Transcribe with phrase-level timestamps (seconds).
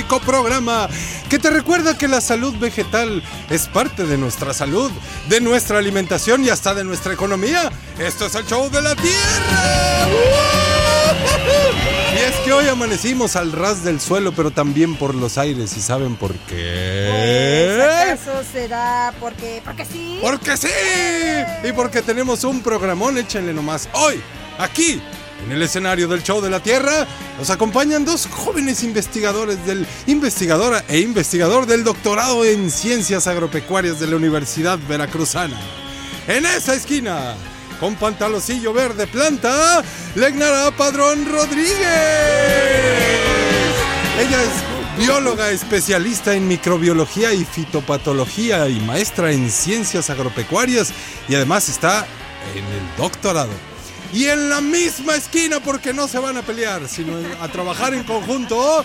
[0.00, 0.88] Único programa
[1.28, 4.90] que te recuerda que la salud vegetal es parte de nuestra salud,
[5.28, 7.70] de nuestra alimentación y hasta de nuestra economía.
[7.98, 10.08] Esto es el show de la tierra.
[12.14, 15.76] Y es que hoy amanecimos al ras del suelo, pero también por los aires.
[15.76, 17.76] ¿Y saben por qué?
[17.76, 20.18] Pues, ¿Acaso será porque, porque sí?
[20.22, 20.68] Porque sí.
[21.62, 23.86] Y porque tenemos un programón, échenle nomás.
[23.92, 24.22] Hoy,
[24.58, 25.02] aquí,
[25.44, 27.06] en el escenario del show de la Tierra,
[27.38, 34.06] nos acompañan dos jóvenes investigadores del investigadora e investigador del doctorado en ciencias agropecuarias de
[34.06, 35.58] la Universidad Veracruzana.
[36.28, 37.34] En esa esquina,
[37.80, 39.82] con pantaloncillo verde planta,
[40.14, 41.80] Legnara Padrón Rodríguez.
[44.18, 50.92] Ella es bióloga especialista en microbiología y fitopatología y maestra en ciencias agropecuarias
[51.26, 52.06] y además está
[52.54, 53.69] en el doctorado.
[54.12, 58.02] Y en la misma esquina, porque no se van a pelear, sino a trabajar en
[58.02, 58.84] conjunto,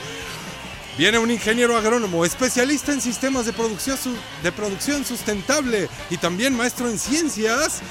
[0.98, 3.98] viene un ingeniero agrónomo, especialista en sistemas de producción,
[4.44, 7.82] de producción sustentable y también maestro en ciencias.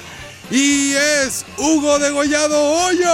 [0.49, 3.05] Y es Hugo Degollado Hoyos.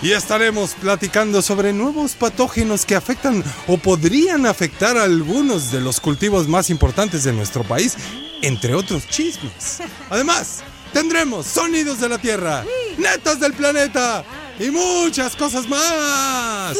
[0.00, 6.46] Y estaremos platicando sobre nuevos patógenos que afectan o podrían afectar algunos de los cultivos
[6.48, 7.96] más importantes de nuestro país,
[8.42, 9.80] entre otros chismes.
[10.08, 10.62] Además,
[10.92, 12.64] tendremos sonidos de la Tierra,
[12.96, 14.24] netas del planeta
[14.58, 16.76] y muchas cosas más.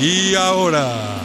[0.00, 1.20] Y ahora,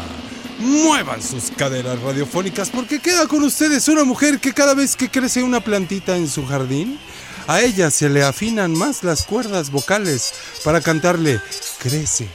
[0.59, 5.43] muevan sus caderas radiofónicas porque queda con ustedes una mujer que cada vez que crece
[5.43, 6.99] una plantita en su jardín,
[7.47, 11.39] a ella se le afinan más las cuerdas vocales para cantarle,
[11.79, 12.27] crece,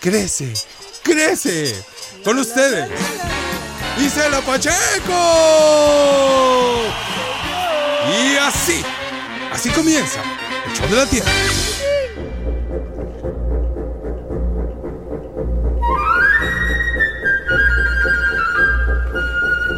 [0.00, 0.52] crece,
[1.02, 1.74] crece.
[2.24, 2.88] Con ustedes,
[3.98, 5.12] Isela Pacheco.
[8.08, 8.82] Y así,
[9.52, 10.20] así comienza
[10.66, 11.30] el show de la tierra.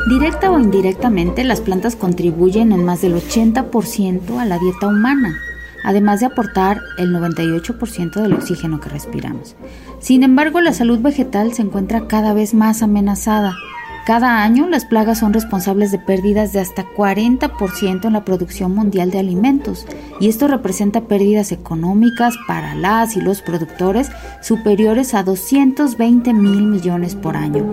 [0.08, 5.34] Directa o indirectamente, las plantas contribuyen en más del 80% a la dieta humana,
[5.82, 9.56] además de aportar el 98% del oxígeno que respiramos.
[10.00, 13.56] Sin embargo, la salud vegetal se encuentra cada vez más amenazada.
[14.04, 19.10] Cada año, las plagas son responsables de pérdidas de hasta 40% en la producción mundial
[19.10, 19.86] de alimentos,
[20.20, 24.10] y esto representa pérdidas económicas para las y los productores
[24.42, 27.64] superiores a 220 mil millones por año.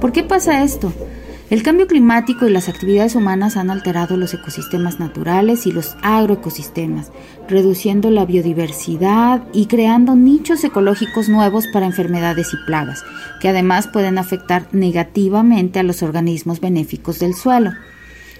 [0.00, 0.92] ¿Por qué pasa esto?
[1.50, 7.12] El cambio climático y las actividades humanas han alterado los ecosistemas naturales y los agroecosistemas,
[7.48, 13.04] reduciendo la biodiversidad y creando nichos ecológicos nuevos para enfermedades y plagas,
[13.42, 17.72] que además pueden afectar negativamente a los organismos benéficos del suelo.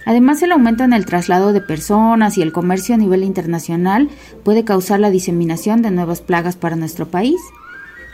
[0.06, 4.09] Además, el aumento en el traslado de personas y el comercio a nivel internacional
[4.44, 7.41] puede causar la diseminación de nuevas plagas para nuestro país.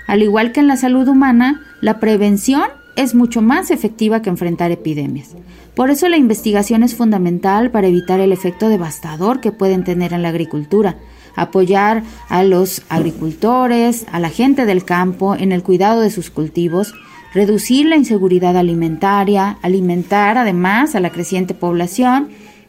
[0.08, 4.70] Al igual que en la salud humana, la prevención es mucho más efectiva que enfrentar
[4.70, 5.34] epidemias.
[5.74, 10.22] Por eso la investigación es fundamental para evitar el efecto devastador que pueden tener en
[10.22, 10.96] la agricultura,
[11.36, 16.94] apoyar a los agricultores, a la gente del campo en el cuidado de sus cultivos,
[17.32, 22.28] reducir la inseguridad alimentaria, alimentar además a la creciente población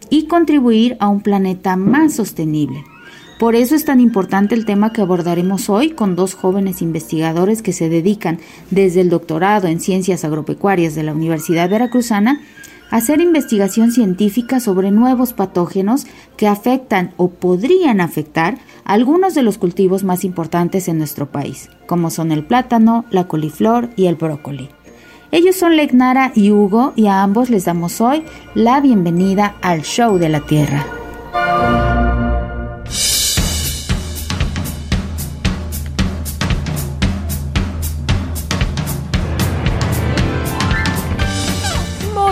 [0.09, 2.83] y contribuir a un planeta más sostenible.
[3.41, 7.73] Por eso es tan importante el tema que abordaremos hoy con dos jóvenes investigadores que
[7.73, 8.37] se dedican
[8.69, 12.39] desde el doctorado en ciencias agropecuarias de la Universidad Veracruzana
[12.91, 16.05] a hacer investigación científica sobre nuevos patógenos
[16.37, 22.11] que afectan o podrían afectar algunos de los cultivos más importantes en nuestro país, como
[22.11, 24.69] son el plátano, la coliflor y el brócoli.
[25.31, 28.21] Ellos son Legnara y Hugo y a ambos les damos hoy
[28.53, 30.85] la bienvenida al Show de la Tierra.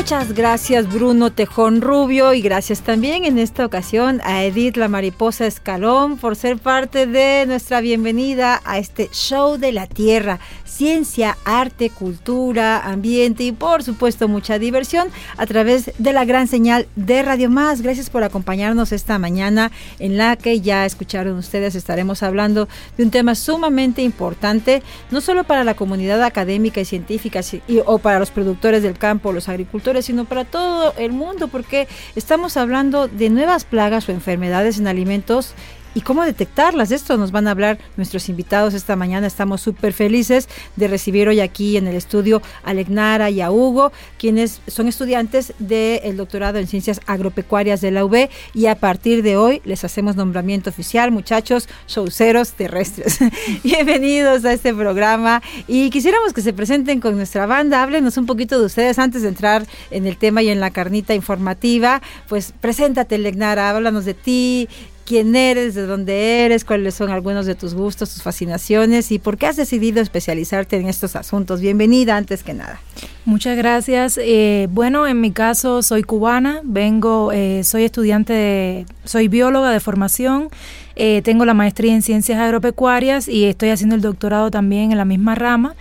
[0.09, 5.45] Muchas gracias Bruno Tejón Rubio y gracias también en esta ocasión a Edith la Mariposa
[5.45, 10.39] Escalón por ser parte de nuestra bienvenida a este show de la Tierra.
[10.65, 16.88] Ciencia, arte, cultura, ambiente y por supuesto mucha diversión a través de la gran señal
[16.95, 17.83] de Radio Más.
[17.83, 22.67] Gracias por acompañarnos esta mañana en la que ya escucharon ustedes estaremos hablando
[22.97, 24.81] de un tema sumamente importante,
[25.12, 27.41] no solo para la comunidad académica y científica
[27.85, 32.57] o para los productores del campo, los agricultores, sino para todo el mundo, porque estamos
[32.57, 35.54] hablando de nuevas plagas o enfermedades en alimentos
[35.94, 36.89] y cómo detectarlas.
[36.89, 39.27] De esto nos van a hablar nuestros invitados esta mañana.
[39.27, 43.91] Estamos súper felices de recibir hoy aquí en el estudio a Legnara y a Hugo,
[44.18, 49.38] quienes son estudiantes del doctorado en Ciencias Agropecuarias de la UB y a partir de
[49.38, 53.19] hoy les hacemos nombramiento oficial, muchachos, showceros terrestres.
[53.63, 57.83] Bienvenidos a este programa y quisiéramos que se presenten con nuestra banda.
[57.83, 61.13] Háblenos un poquito de ustedes antes de entrar en el tema y en la carnita
[61.13, 62.01] informativa.
[62.27, 64.69] Pues preséntate, Legnara, háblanos de ti,
[65.09, 69.39] quién eres, de dónde eres, cuáles son algunos de tus gustos, tus fascinaciones y por
[69.39, 71.61] qué has decidido especializarte en estos asuntos.
[71.61, 72.79] Bienvenida antes que nada.
[73.25, 74.19] Muchas gracias.
[74.21, 80.50] Eh, bueno, en mi caso soy cubana, vengo, eh, soy estudiante, soy bióloga de formación,
[80.95, 85.05] eh, tengo la maestría en ciencias agropecuarias y estoy haciendo el doctorado también en la
[85.05, 85.75] misma rama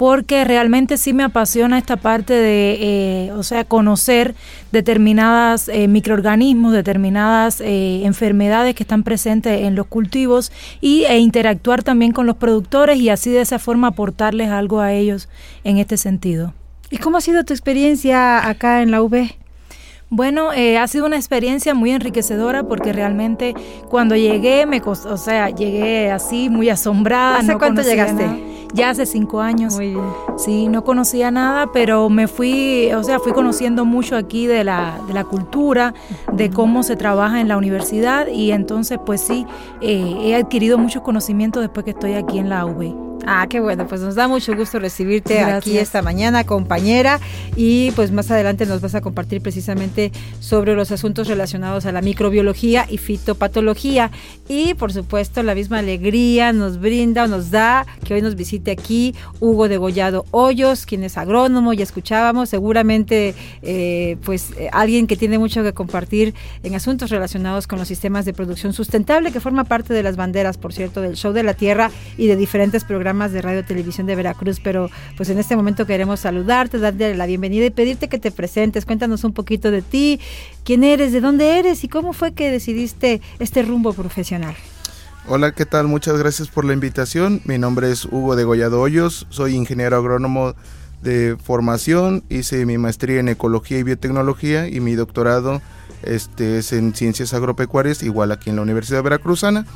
[0.00, 4.34] porque realmente sí me apasiona esta parte de, eh, o sea, conocer
[4.72, 11.82] determinadas eh, microorganismos, determinadas eh, enfermedades que están presentes en los cultivos y, e interactuar
[11.82, 15.28] también con los productores y así de esa forma aportarles algo a ellos
[15.64, 16.54] en este sentido.
[16.88, 19.28] ¿Y cómo ha sido tu experiencia acá en la UB?
[20.08, 23.54] Bueno, eh, ha sido una experiencia muy enriquecedora porque realmente
[23.90, 27.40] cuando llegué, me o sea, llegué así muy asombrada.
[27.40, 28.49] ¿Hace cuánto llegaste?
[28.72, 29.74] Ya hace cinco años.
[29.74, 30.04] Muy bien.
[30.36, 35.00] Sí, no conocía nada, pero me fui, o sea, fui conociendo mucho aquí de la,
[35.06, 35.94] de la cultura,
[36.32, 39.46] de cómo se trabaja en la universidad y entonces pues sí,
[39.80, 43.09] eh, he adquirido muchos conocimientos después que estoy aquí en la UB.
[43.26, 47.20] Ah, qué bueno, pues nos da mucho gusto recibirte aquí esta mañana, compañera,
[47.54, 52.00] y pues más adelante nos vas a compartir precisamente sobre los asuntos relacionados a la
[52.00, 54.10] microbiología y fitopatología.
[54.48, 58.70] Y por supuesto, la misma alegría nos brinda o nos da que hoy nos visite
[58.70, 65.16] aquí Hugo Degollado Hoyos, quien es agrónomo, ya escuchábamos, seguramente eh, pues eh, alguien que
[65.16, 69.64] tiene mucho que compartir en asuntos relacionados con los sistemas de producción sustentable, que forma
[69.64, 73.09] parte de las banderas, por cierto, del Show de la Tierra y de diferentes programas
[73.10, 77.66] de radio televisión de Veracruz, pero pues en este momento queremos saludarte, darte la bienvenida
[77.66, 78.86] y pedirte que te presentes.
[78.86, 80.20] Cuéntanos un poquito de ti,
[80.64, 84.54] quién eres, de dónde eres y cómo fue que decidiste este rumbo profesional.
[85.26, 85.88] Hola, ¿qué tal?
[85.88, 87.40] Muchas gracias por la invitación.
[87.44, 90.54] Mi nombre es Hugo de Gollado Hoyos, soy ingeniero agrónomo
[91.02, 95.60] de formación, hice mi maestría en ecología y biotecnología y mi doctorado
[96.02, 99.66] este, es en ciencias agropecuarias, igual aquí en la Universidad Veracruzana.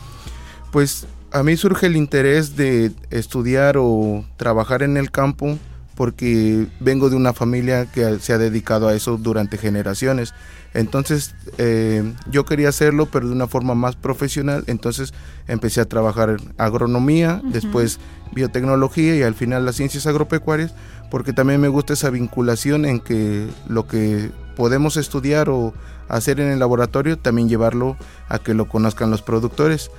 [0.71, 5.59] Pues a mí surge el interés de estudiar o trabajar en el campo
[5.97, 10.33] porque vengo de una familia que se ha dedicado a eso durante generaciones.
[10.75, 14.63] Entonces eh, yo quería hacerlo, pero de una forma más profesional.
[14.69, 15.13] Entonces
[15.49, 17.99] empecé a trabajar en agronomía, después
[18.33, 20.73] biotecnología y al final las ciencias agropecuarias,
[21.11, 25.75] porque también me gusta esa vinculación en que lo que podemos estudiar o
[26.09, 27.97] hacer en el laboratorio, también llevarlo
[28.29, 29.91] a que lo conozcan los productores.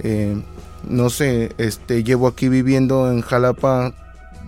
[0.00, 0.42] Eh,
[0.88, 3.92] no sé, este, llevo aquí viviendo en Jalapa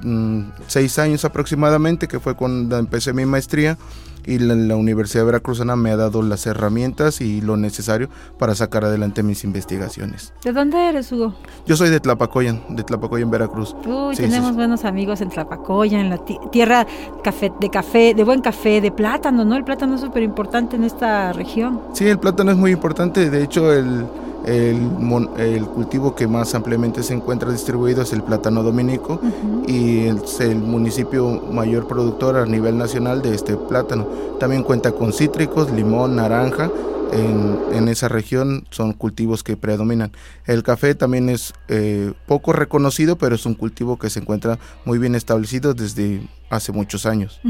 [0.03, 3.79] mm, seis años aproximadamente, que fue cuando empecé mi maestría
[4.27, 8.09] y la, Universidad Veracruzana me ha dado las herramientas y lo necesario
[8.39, 10.33] para sacar adelante mis investigaciones.
[10.45, 11.35] ¿De dónde eres, Hugo?
[11.67, 13.75] Yo soy de Tlapacoyan, de Tlapacoyan, Veracruz.
[13.85, 16.19] Uy, tenemos buenos amigos en Tlapacoyan, en la
[16.51, 16.87] tierra
[17.23, 19.57] café, de café, de buen café, de plátano, ¿no?
[19.57, 21.81] El plátano es súper importante en esta región.
[21.93, 24.07] Sí, el plátano es muy importante, de hecho el
[24.45, 29.21] el, cultivo que más ampliamente se encuentra distribuido es el plátano dominico
[29.67, 34.07] y es el municipio mayor productor a nivel nacional de este plátano.
[34.39, 36.71] También cuenta con cítricos, limón, naranja.
[37.13, 40.13] En, esa región son cultivos que predominan.
[40.47, 44.99] El café también es eh, poco reconocido, pero es un cultivo que se encuentra muy
[44.99, 47.41] bien establecido desde hace muchos años.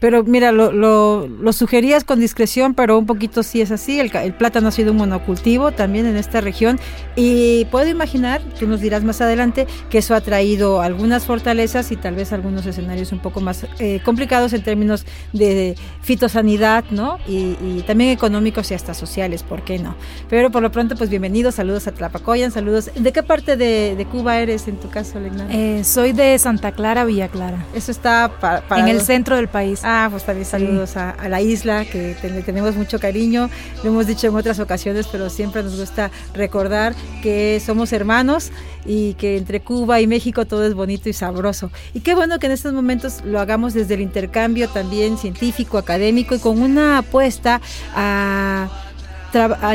[0.00, 4.00] Pero mira, lo, lo, sugerías con discreción, pero un poquito sí es así.
[4.00, 6.80] El, el, plátano ha sido un monocultivo también en esta región
[7.16, 11.96] y puedo imaginar, tú nos dirás más adelante, que eso ha traído algunas fortalezas y
[11.96, 15.04] tal vez algunos escenarios un poco más eh, complicados en términos
[15.34, 17.18] de fitosanidad, ¿no?
[17.28, 17.50] Y,
[17.86, 19.94] también económicos y hasta sociales, ¿por qué no?
[20.28, 22.90] Pero por lo pronto, pues bienvenidos, saludos a Tlapacoyan, saludos.
[22.94, 25.46] ¿De qué parte de, Cuba eres en tu caso, Legna?
[25.50, 27.64] Eh, soy de Santa Clara, Villa Clara.
[27.74, 29.80] Eso está para, en el centro del país.
[29.84, 33.50] Ah, pues también saludos a, la isla, que le tenemos mucho cariño.
[33.82, 38.50] Lo hemos dicho en otras ocasiones, pero siempre nos gusta recordar que somos hermanos
[38.84, 41.70] y que entre Cuba y México todo es bonito y sabroso.
[41.94, 46.34] Y qué bueno que en estos momentos lo hagamos desde el intercambio también científico, académico
[46.34, 47.60] y con una apuesta
[47.94, 48.68] a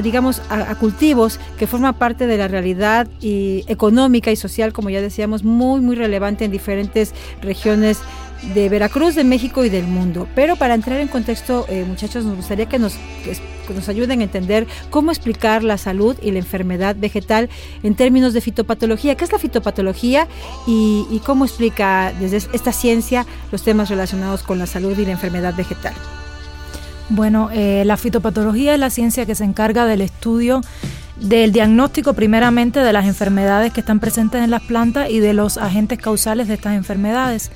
[0.03, 5.01] digamos, a, cultivos que forma parte de la realidad y económica y social, como ya
[5.01, 8.00] decíamos, muy, muy relevante en diferentes regiones
[8.53, 10.27] de Veracruz, de México y del mundo.
[10.35, 12.95] Pero para entrar en contexto, eh, muchachos, nos gustaría que nos,
[13.74, 17.50] nos ayuden a entender cómo explicar la salud y la enfermedad vegetal
[17.83, 19.15] en términos de fitopatología.
[19.15, 20.27] ¿Qué es la fitopatología
[20.67, 25.13] y, y cómo explica desde esta ciencia los temas relacionados con la salud y la
[25.13, 25.93] enfermedad vegetal?
[27.09, 30.62] Bueno, eh, la fitopatología es la ciencia que se encarga del estudio
[31.17, 35.57] del diagnóstico primeramente de las enfermedades que están presentes en las plantas y de los
[35.57, 37.51] agentes causales de estas enfermedades.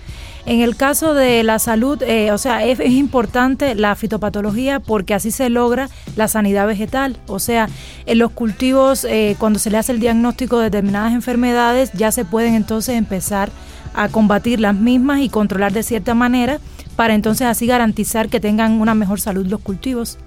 [0.45, 5.31] En el caso de la salud, eh, o sea, es, importante la fitopatología porque así
[5.31, 7.17] se logra la sanidad vegetal.
[7.27, 7.67] O sea,
[8.05, 12.25] en los cultivos, eh, cuando se le hace el diagnóstico de determinadas enfermedades, ya se
[12.25, 13.51] pueden entonces empezar
[13.93, 16.59] a combatir las mismas y controlar de cierta manera
[16.99, 20.17] para entonces así garantizar que tengan una mejor salud los cultivos.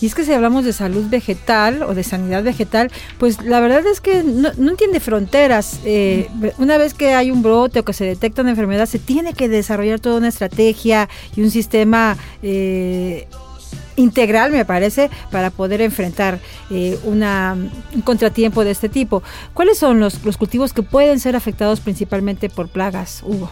[0.00, 3.86] Y es que si hablamos de salud vegetal o de sanidad vegetal, pues la verdad
[3.86, 5.80] es que no, entiende fronteras.
[5.84, 9.34] Eh, una vez que hay un brote o que se detecta una enfermedad, se tiene
[9.34, 13.28] que desarrollar toda una estrategia y un sistema eh,
[13.96, 16.38] integral, me parece, para poder enfrentar
[16.70, 17.58] eh, una,
[17.94, 19.22] un contratiempo de este tipo.
[19.52, 23.50] ¿Cuáles son los, los cultivos que pueden ser afectados principalmente por plagas, Hugo?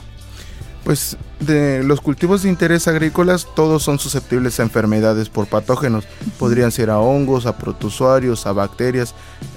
[0.84, 6.04] Pues de los cultivos de interés agrícolas todos son susceptibles a enfermedades por patógenos.
[6.38, 9.14] Podrían ser a hongos, a protozoarios, a bacterias.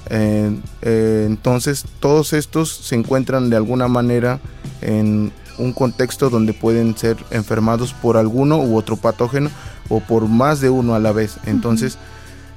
[0.08, 4.38] Eh, eh, entonces todos estos se encuentran de alguna manera
[4.82, 9.50] en un contexto donde pueden ser enfermados por alguno u otro patógeno
[9.88, 11.38] o por más de uno a la vez.
[11.46, 11.98] Entonces,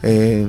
[0.04, 0.48] eh,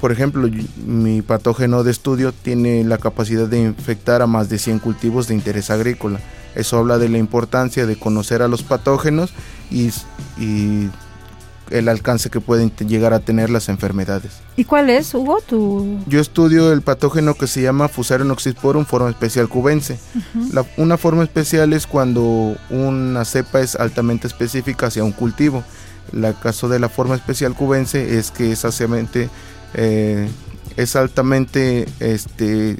[0.00, 0.48] por ejemplo,
[0.86, 5.34] mi patógeno de estudio tiene la capacidad de infectar a más de 100 cultivos de
[5.34, 6.20] interés agrícola.
[6.54, 9.32] Eso habla de la importancia de conocer a los patógenos
[9.70, 9.90] y,
[11.70, 14.32] el alcance que pueden llegar a tener las enfermedades.
[14.56, 15.38] ¿Y cuál es, Hugo?
[15.40, 16.00] Tu...
[16.08, 20.00] Yo estudio el patógeno que se llama Fusarium oxysporum, forma especial cubense.
[20.76, 25.62] una forma especial es cuando una cepa es altamente específica hacia un cultivo.
[26.12, 28.66] El caso de la forma especial cubense es que es,
[29.74, 30.28] eh,
[30.76, 32.78] es altamente este,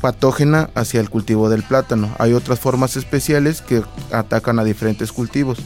[0.00, 2.10] patógena hacia el cultivo del plátano.
[2.18, 5.58] Hay otras formas especiales que atacan a diferentes cultivos.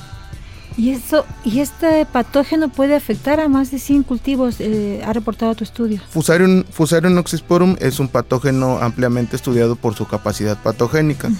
[0.79, 4.57] ¿Y, eso, ¿Y este patógeno puede afectar a más de 100 cultivos?
[4.59, 6.03] Eh, ha reportado tu estudio.
[6.11, 11.31] Fusarium, Fusarium oxysporum es un patógeno ampliamente estudiado por su capacidad patogénica.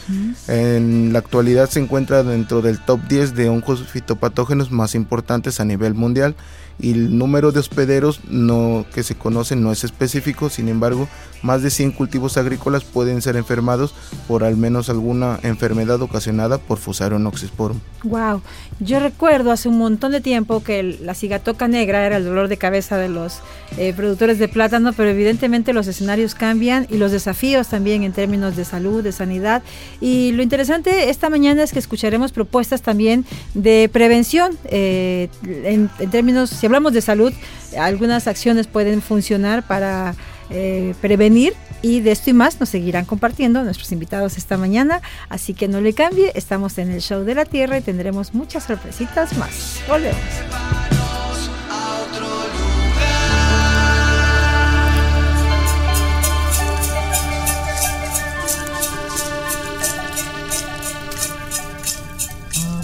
[0.49, 5.67] En la actualidad se encuentra dentro del top 10 de hongos fitopatógenos más importantes a
[5.67, 6.35] nivel mundial
[6.79, 11.09] y el número de hospederos no, que se conocen no es específico, sin embargo,
[11.43, 13.95] más de 100 cultivos agrícolas pueden ser enfermados
[14.27, 17.79] por al menos alguna enfermedad ocasionada por Fusarium oxysporum.
[18.05, 18.43] Wow,
[18.81, 22.57] yo recuerdo hace un montón de tiempo que la cigatoca negra era el dolor de
[22.57, 23.41] cabeza de los
[23.79, 28.57] eh, productores de plátano, pero evidentemente los escenarios cambian y los desafíos también en términos
[28.57, 29.63] de salud, de sanidad.
[30.01, 36.11] Y lo interesante esta mañana es que escucharemos propuestas también de prevención eh, en, en
[36.11, 37.33] términos hablamos de salud,
[37.79, 40.15] algunas acciones pueden funcionar para
[40.51, 45.55] eh, prevenir y de esto y más nos seguirán compartiendo nuestros invitados esta mañana, así
[45.55, 49.37] que no le cambie, estamos en el show de la Tierra y tendremos muchas sorpresitas
[49.37, 49.81] más.
[49.89, 50.96] Volvemos.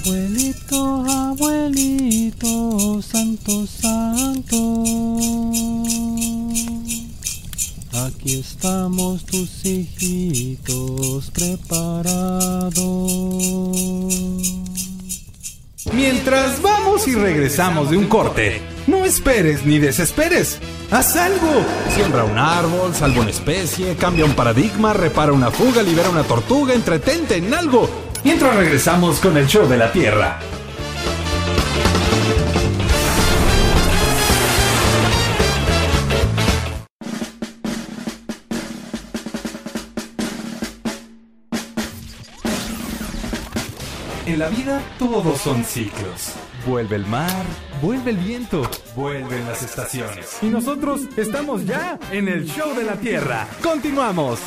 [0.05, 4.57] Abuelito, abuelito, santo, santo.
[8.05, 12.73] Aquí estamos tus hijitos preparados.
[15.93, 20.59] Mientras vamos y regresamos de un corte, no esperes ni desesperes.
[20.91, 21.65] Haz algo.
[21.95, 26.75] Siembra un árbol, salva una especie, cambia un paradigma, repara una fuga, libera una tortuga,
[26.75, 30.39] entretente en algo mientras regresamos con el show de la Tierra.
[44.27, 46.33] En la vida todos son ciclos.
[46.67, 47.45] Vuelve el mar,
[47.83, 48.63] vuelve el viento,
[48.97, 50.39] vuelven las estaciones.
[50.41, 53.49] Y nosotros estamos ya en el show de la Tierra.
[53.63, 54.39] Continuamos.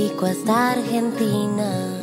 [0.00, 1.98] Hasta Argentina.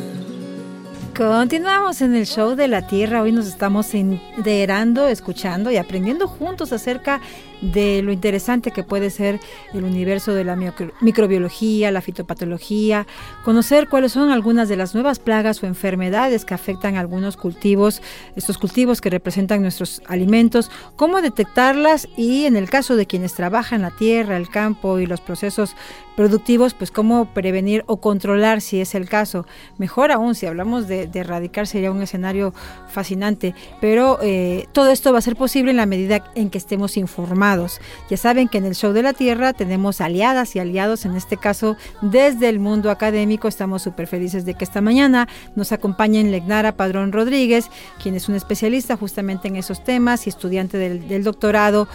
[1.16, 3.22] Continuamos en el show de la Tierra.
[3.22, 7.22] Hoy nos estamos enterando, escuchando y aprendiendo juntos acerca
[7.60, 9.40] de lo interesante que puede ser
[9.72, 10.56] el universo de la
[11.00, 13.06] microbiología, la fitopatología,
[13.44, 18.02] conocer cuáles son algunas de las nuevas plagas o enfermedades que afectan a algunos cultivos,
[18.36, 23.82] estos cultivos que representan nuestros alimentos, cómo detectarlas y en el caso de quienes trabajan
[23.82, 25.74] la tierra, el campo y los procesos
[26.16, 29.46] productivos, pues cómo prevenir o controlar si es el caso.
[29.76, 32.54] Mejor aún, si hablamos de, erradicar sería un escenario
[32.88, 36.96] fascinante, pero eh, todo esto va a ser posible en la medida en que estemos
[36.96, 37.45] informados
[38.10, 41.36] ya saben que en el Show de la Tierra tenemos aliadas y aliados, en este
[41.36, 43.46] caso desde el mundo académico.
[43.46, 47.70] Estamos súper felices de que esta mañana nos acompañen Legnara Padrón Rodríguez,
[48.02, 51.88] quien es un especialista justamente en esos temas y estudiante del, del doctorado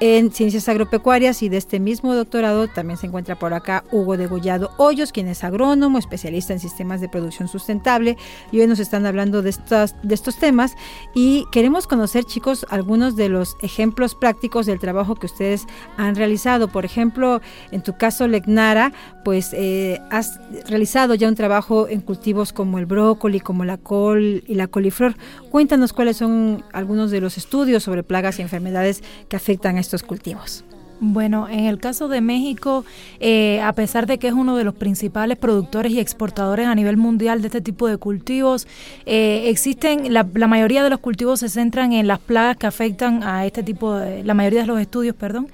[0.00, 4.70] en Ciencias Agropecuarias y de este mismo doctorado también se encuentra por acá Hugo Degollado
[4.76, 8.16] Hoyos, quien es agrónomo, especialista en sistemas de producción sustentable
[8.52, 10.74] y hoy nos están hablando de estos, de estos temas
[11.14, 16.68] y queremos conocer chicos algunos de los ejemplos prácticos del trabajo que ustedes han realizado.
[16.68, 17.40] Por ejemplo,
[17.72, 18.92] en tu caso, Legnara,
[19.24, 20.38] pues eh, has
[20.68, 25.16] realizado ya un trabajo en cultivos como el brócoli, como la col y la coliflor.
[25.50, 30.02] Cuéntanos cuáles son algunos de los estudios sobre plagas y enfermedades que afectan a estos
[30.02, 30.64] cultivos?
[31.00, 32.84] Bueno, en el caso de México,
[33.20, 36.96] eh, a pesar de que es uno de los principales productores y exportadores a nivel
[36.96, 38.66] mundial de este tipo de cultivos,
[39.06, 43.46] eh, existen, la, mayoría de los cultivos se centran en las plagas que afectan a
[43.46, 45.46] este tipo de, la mayoría de los estudios, perdón,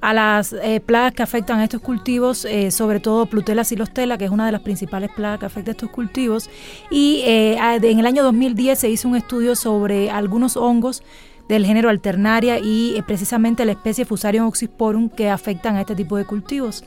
[0.00, 4.30] a las eh, plagas que afectan a estos cultivos, sobre todo Plutela silostela, que es
[4.30, 6.48] una de las principales plagas que afecta a estos cultivos.
[6.90, 11.02] Y en el año 2010 se hizo un estudio sobre algunos hongos
[11.48, 16.16] del género Alternaria y eh, precisamente la especie Fusarium oxysporum que afectan a este tipo
[16.16, 16.84] de cultivos.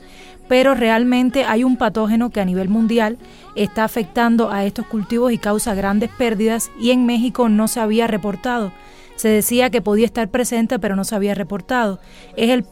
[0.48, 3.18] Pero realmente hay un patógeno que a nivel mundial
[3.54, 8.06] está afectando a estos cultivos y causa grandes pérdidas y en México no se había
[8.06, 8.72] reportado.
[9.16, 12.00] Se decía que podía estar presente pero no se había reportado.
[12.36, 12.64] Es el,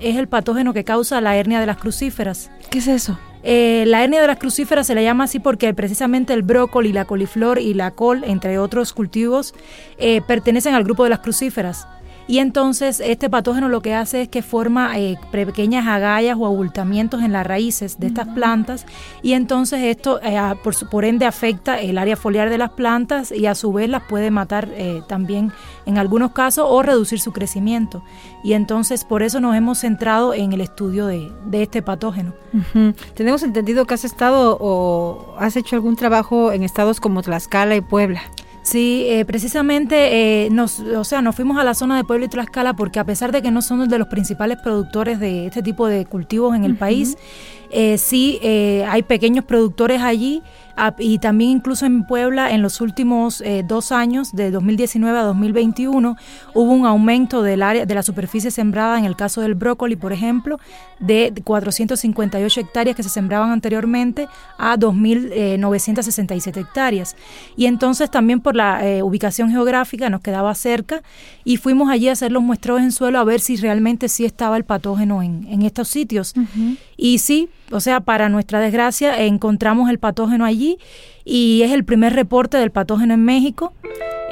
[0.00, 2.50] es el patógeno que causa la hernia de las crucíferas.
[2.70, 3.18] ¿Qué es eso?
[3.46, 7.04] Eh, la hernia de las crucíferas se le llama así porque precisamente el brócoli, la
[7.04, 9.54] coliflor y la col, entre otros cultivos,
[9.98, 11.86] eh, pertenecen al grupo de las crucíferas.
[12.26, 17.22] Y entonces este patógeno lo que hace es que forma eh, pequeñas agallas o abultamientos
[17.22, 18.86] en las raíces de estas plantas
[19.22, 20.40] y entonces esto eh,
[20.90, 24.30] por, ende afecta el área foliar de las plantas y a su vez las puede
[24.30, 25.52] matar eh, también
[25.84, 28.02] en algunos casos o reducir su crecimiento.
[28.42, 32.32] Y entonces por eso nos hemos centrado en el estudio de, este patógeno.
[33.14, 37.80] Tenemos entendido que has estado o has hecho algún trabajo en estados como Tlaxcala y
[37.80, 38.22] Puebla.
[38.64, 42.28] Sí, eh, precisamente, eh, nos, o sea, nos fuimos a la zona de Pueblo y
[42.30, 45.86] Tlaxcala porque a pesar de que no son de los principales productores de este tipo
[45.86, 47.18] de cultivos en el país,
[47.70, 50.42] eh, sí hay pequeños productores allí
[50.98, 56.16] y también incluso en Puebla en los últimos eh, dos años, de 2019 a 2021,
[56.54, 60.12] hubo un aumento del área de la superficie sembrada, en el caso del brócoli, por
[60.12, 60.58] ejemplo,
[60.98, 67.16] de 458 hectáreas que se sembraban anteriormente a 2.967 hectáreas.
[67.56, 71.02] Y entonces también por la eh, ubicación geográfica nos quedaba cerca
[71.44, 74.56] y fuimos allí a hacer los muestreos en suelo a ver si realmente sí estaba
[74.56, 76.34] el patógeno en, en estos sitios.
[76.96, 80.78] Y sí, o sea, para nuestra desgracia, encontramos el patógeno allí
[81.24, 83.72] y es el primer reporte del patógeno en México.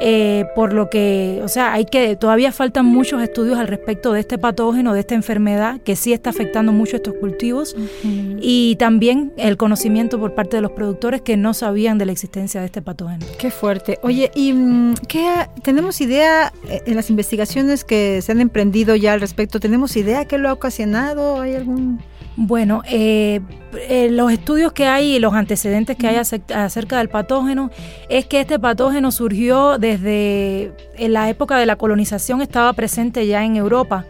[0.05, 4.19] Eh, por lo que, o sea, hay que, todavía faltan muchos estudios al respecto de
[4.19, 9.55] este patógeno, de esta enfermedad, que sí está afectando mucho estos cultivos, y también el
[9.55, 13.25] conocimiento por parte de los productores que no sabían de la existencia de este patógeno.
[13.37, 13.99] Qué fuerte.
[14.01, 19.13] Oye, ¿y mm, qué tenemos idea eh, en las investigaciones que se han emprendido ya
[19.13, 19.59] al respecto?
[19.59, 21.39] ¿Tenemos idea qué lo ha ocasionado?
[21.39, 21.99] ¿Hay algún
[22.35, 23.41] bueno, eh,
[23.89, 27.69] eh, los estudios que hay y los antecedentes que hay acerca del patógeno
[28.09, 33.43] es que este patógeno surgió desde en la época de la colonización, estaba presente ya
[33.43, 34.05] en Europa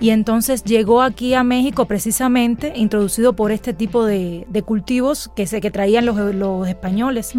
[0.00, 5.60] y entonces llegó aquí a México precisamente introducido por este tipo de, cultivos que, se,
[5.60, 7.34] que traían los, españoles.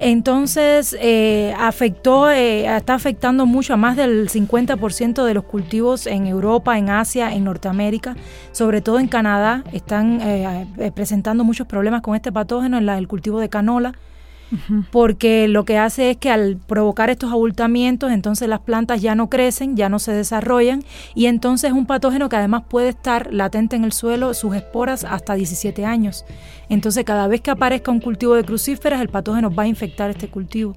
[0.00, 6.26] Entonces eh, afectó, eh, está afectando mucho a más del 50% de los cultivos en
[6.26, 8.16] Europa, en Asia, en Norteamérica,
[8.50, 13.06] sobre todo en Canadá, están eh, presentando muchos problemas con este patógeno en la, el
[13.06, 13.94] cultivo de canola
[14.90, 19.28] porque lo que hace es que al provocar estos abultamientos, entonces las plantas ya no
[19.28, 23.76] crecen, ya no se desarrollan y entonces es un patógeno que además puede estar latente
[23.76, 26.24] en el suelo, sus esporas hasta 17 años.
[26.68, 30.28] Entonces cada vez que aparezca un cultivo de crucíferas, el patógeno va a infectar este
[30.28, 30.76] cultivo.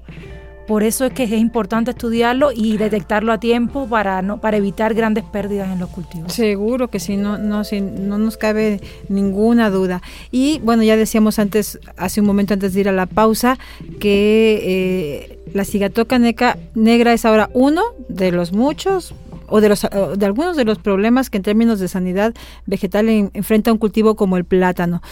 [0.70, 4.94] Por eso es que es importante estudiarlo y detectarlo a tiempo para no para evitar
[4.94, 6.32] grandes pérdidas en los cultivos.
[6.32, 10.00] Seguro que sí, no, no, sí, no nos cabe ninguna duda.
[10.30, 13.58] Y bueno, ya decíamos antes, hace un momento antes de ir a la pausa,
[13.98, 19.12] que eh, la cigatoca negra es ahora uno de los muchos
[19.48, 22.32] o de los de algunos de los problemas que en términos de sanidad
[22.66, 25.02] vegetal enfrenta un cultivo como el plátano.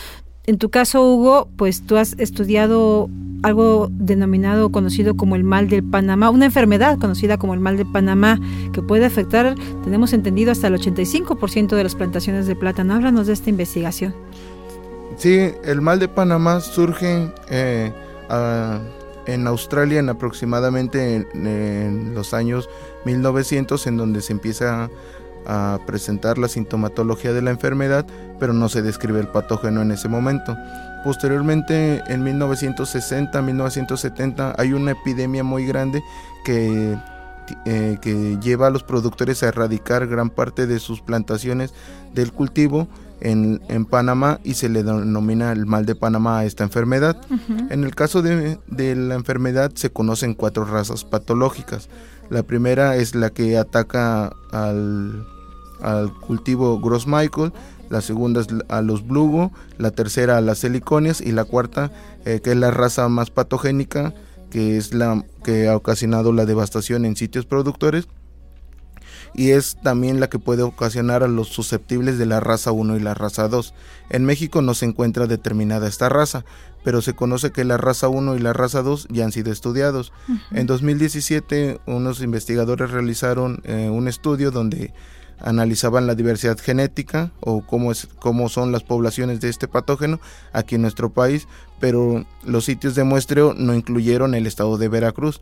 [0.48, 3.11] En tu caso, Hugo, pues tú has estudiado
[3.42, 7.84] algo denominado conocido como el mal del Panamá, una enfermedad conocida como el mal de
[7.84, 8.40] Panamá
[8.72, 12.94] que puede afectar, tenemos entendido, hasta el 85% de las plantaciones de plátano.
[12.94, 14.14] Háblanos de esta investigación.
[15.18, 17.92] Sí, el mal de Panamá surge eh,
[19.26, 22.70] en Australia en aproximadamente en, los años
[23.04, 24.88] 1900, en donde se empieza
[25.48, 28.06] a presentar la sintomatología de la enfermedad,
[28.38, 30.56] pero no se describe el patógeno en ese momento.
[31.04, 36.02] Posteriormente, en 1960, 1970, hay una epidemia muy grande
[36.44, 36.96] que,
[37.64, 41.72] eh, que lleva a los productores a erradicar gran parte de sus plantaciones
[42.14, 42.88] del cultivo
[43.20, 47.16] en, en, Panamá y se le denomina el mal de Panamá a esta enfermedad.
[47.70, 51.88] En el caso de, de, la enfermedad se conocen cuatro razas patológicas.
[52.30, 55.26] La primera es la que ataca al
[55.82, 57.52] al cultivo Gross Michael,
[57.90, 61.90] la segunda es a los Blugo, la tercera a las heliconias y la cuarta,
[62.24, 64.14] eh, que es la raza más patogénica,
[64.50, 68.08] que es la que ha ocasionado la devastación en sitios productores
[69.34, 73.00] y es también la que puede ocasionar a los susceptibles de la raza 1 y
[73.00, 73.74] la raza 2.
[74.10, 76.44] En México no se encuentra determinada esta raza,
[76.84, 80.12] pero se conoce que la raza 1 y la raza 2 ya han sido estudiados.
[80.50, 84.92] En 2017 unos investigadores realizaron eh, un estudio donde
[85.40, 90.20] analizaban la diversidad genética o cómo, es, cómo son las poblaciones de este patógeno
[90.53, 91.46] aquí en nuestro país,
[91.81, 95.40] pero los sitios de muestreo no incluyeron el estado de Veracruz.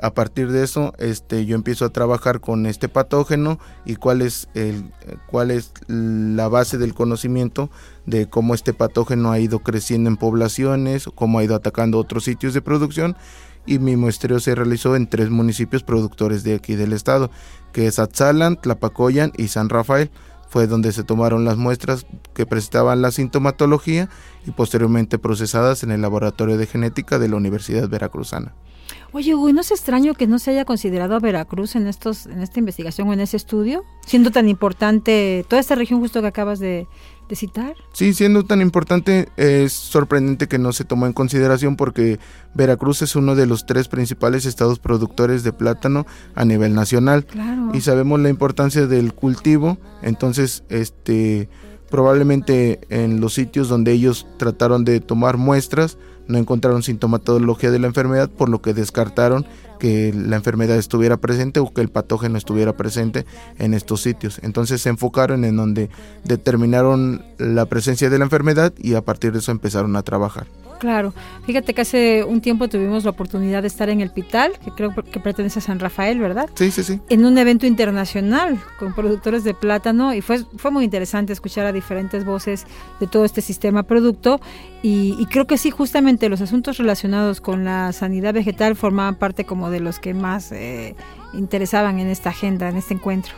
[0.00, 4.48] A partir de eso, este, yo empiezo a trabajar con este patógeno y cuál es,
[4.54, 4.90] el,
[5.28, 7.70] cuál es la base del conocimiento
[8.04, 12.52] de cómo este patógeno ha ido creciendo en poblaciones, cómo ha ido atacando otros sitios
[12.52, 13.16] de producción
[13.66, 17.30] y mi muestreo se realizó en tres municipios productores de aquí del estado,
[17.72, 20.10] que es Atzalan, Tlapacoyan y San Rafael.
[20.48, 24.10] Fue donde se tomaron las muestras que presentaban la sintomatología
[24.46, 28.52] y posteriormente procesadas en el laboratorio de genética de la Universidad Veracruzana.
[29.12, 32.40] Oye, Hugo, ¿no es extraño que no se haya considerado a Veracruz en estos, en
[32.42, 36.58] esta investigación o en ese estudio, siendo tan importante toda esta región justo que acabas
[36.58, 36.86] de,
[37.36, 37.74] citar?
[37.92, 42.18] Sí, siendo tan importante, es sorprendente que no se tomó en consideración porque
[42.54, 47.26] Veracruz es uno de los tres principales estados productores de plátano a nivel nacional.
[47.72, 51.48] Y sabemos la importancia del cultivo, entonces, este
[51.90, 57.86] probablemente en los sitios donde ellos trataron de tomar muestras, no encontraron sintomatología de la
[57.86, 59.44] enfermedad, por lo que descartaron
[59.82, 63.26] que la enfermedad estuviera presente o que el patógeno estuviera presente
[63.58, 64.38] en estos sitios.
[64.44, 65.90] Entonces se enfocaron en donde
[66.22, 70.46] determinaron la presencia de la enfermedad y a partir de eso empezaron a trabajar.
[70.82, 71.14] Claro,
[71.46, 74.92] fíjate que hace un tiempo tuvimos la oportunidad de estar en el Pital, que creo
[74.92, 76.50] que pertenece a San Rafael, ¿verdad?
[76.56, 77.00] Sí, sí, sí.
[77.08, 81.72] En un evento internacional con productores de plátano y fue, fue muy interesante escuchar a
[81.72, 82.66] diferentes voces
[82.98, 84.40] de todo este sistema producto
[84.82, 89.70] y, creo que sí, justamente los asuntos relacionados con la sanidad vegetal formaban parte como
[89.70, 90.96] de los que más eh,
[91.32, 93.34] interesaban en esta agenda, en este encuentro.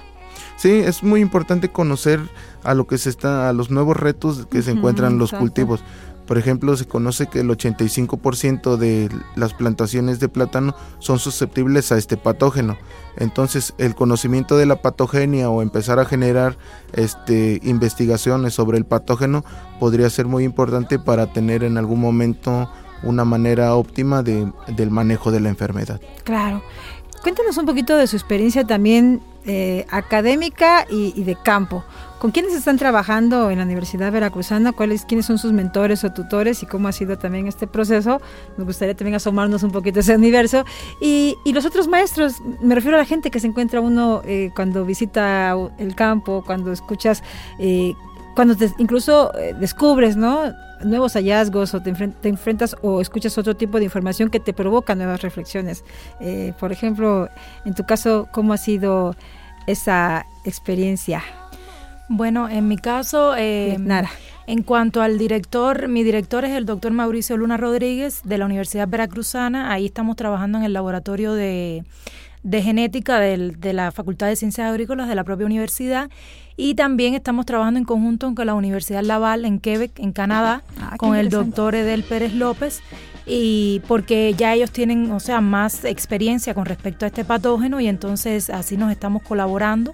[0.56, 2.20] Sí, es muy importante conocer
[2.62, 5.84] a lo que se está, a los nuevos retos que se encuentran los cultivos
[6.26, 11.98] por ejemplo, se conoce que el 85% de las plantaciones de plátano son susceptibles a
[11.98, 12.76] este patógeno.
[13.16, 16.56] Entonces, el conocimiento de la patogenia o empezar a generar
[16.92, 19.44] este, investigaciones sobre el patógeno
[19.78, 22.70] podría ser muy importante para tener en algún momento
[23.02, 26.00] una manera óptima de, del manejo de la enfermedad.
[26.24, 26.62] Claro.
[27.22, 31.84] Cuéntanos un poquito de su experiencia también eh, académica y, de campo.
[32.18, 34.72] ¿Con quiénes están trabajando en la Universidad Veracruzana?
[34.72, 36.62] ¿Cuáles, ¿Quiénes son sus mentores o tutores?
[36.62, 38.20] ¿Y cómo ha sido también este proceso?
[38.56, 40.64] Nos gustaría también asomarnos un poquito a ese universo.
[41.00, 44.84] Y, los otros maestros, me refiero a la gente que se encuentra uno eh, cuando
[44.84, 47.22] visita el campo, cuando escuchas,
[47.58, 47.92] eh,
[48.34, 50.52] cuando incluso descubres, ¿no?
[50.84, 51.90] nuevos hallazgos o te,
[52.22, 55.84] enfrentas o escuchas otro tipo de información que te provoca nuevas reflexiones.
[56.20, 57.28] Eh, por ejemplo,
[57.64, 59.16] en tu caso, ¿cómo ha sido
[59.66, 61.22] esa experiencia?
[62.08, 64.10] Bueno, en mi caso, eh, Nara.
[64.46, 68.86] en cuanto al director, mi director es el doctor Mauricio Luna Rodríguez de la Universidad
[68.88, 69.72] Veracruzana.
[69.72, 71.84] Ahí estamos trabajando en el laboratorio de,
[72.42, 76.10] de genética del- de la Facultad de Ciencias Agrícolas de la propia universidad.
[76.56, 80.96] Y también estamos trabajando en conjunto con la Universidad Laval en Quebec, en Canadá, Ah,
[80.98, 82.80] con el doctor Edel Pérez López.
[83.26, 87.88] Y porque ya ellos tienen, o sea, más experiencia con respecto a este patógeno y
[87.88, 89.92] entonces así nos estamos colaborando.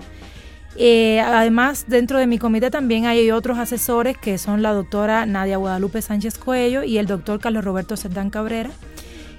[0.76, 5.56] Eh, además, dentro de mi comité también hay otros asesores que son la doctora Nadia
[5.56, 8.70] Guadalupe Sánchez Coello y el doctor Carlos Roberto Cerdán Cabrera.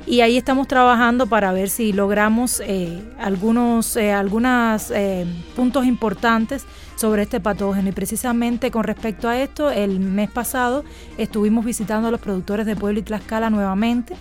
[0.07, 6.65] Y ahí estamos trabajando para ver si logramos eh, algunos eh, algunas, eh, puntos importantes
[6.95, 7.89] sobre este patógeno.
[7.89, 10.83] Y precisamente con respecto a esto, el mes pasado
[11.17, 14.15] estuvimos visitando a los productores de Pueblo y Tlaxcala nuevamente.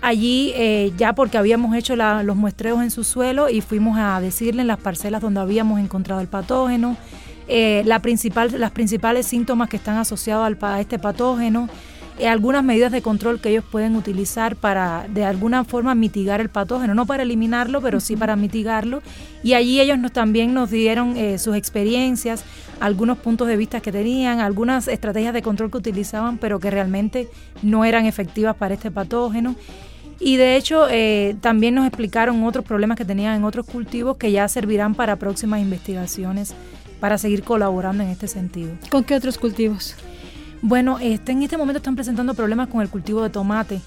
[0.00, 4.20] Allí eh, ya porque habíamos hecho la- los muestreos en su suelo y fuimos a
[4.20, 6.96] decirle en las parcelas donde habíamos encontrado el patógeno,
[7.48, 11.68] eh, la principal, las principales síntomas que están asociados al, a este patógeno,
[12.26, 16.94] algunas medidas de control que ellos pueden utilizar para de alguna forma mitigar el patógeno,
[16.94, 19.02] no para eliminarlo, pero sí para mitigarlo.
[19.42, 22.44] Y allí ellos nos, también nos dieron eh, sus experiencias,
[22.80, 27.28] algunos puntos de vista que tenían, algunas estrategias de control que utilizaban, pero que realmente
[27.62, 29.56] no eran efectivas para este patógeno.
[30.20, 34.30] Y de hecho eh, también nos explicaron otros problemas que tenían en otros cultivos que
[34.30, 36.54] ya servirán para próximas investigaciones
[37.00, 38.70] para seguir colaborando en este sentido.
[38.88, 39.96] ¿Con qué otros cultivos?
[40.64, 43.80] Bueno, este, en este momento están presentando problemas con el cultivo de tomate.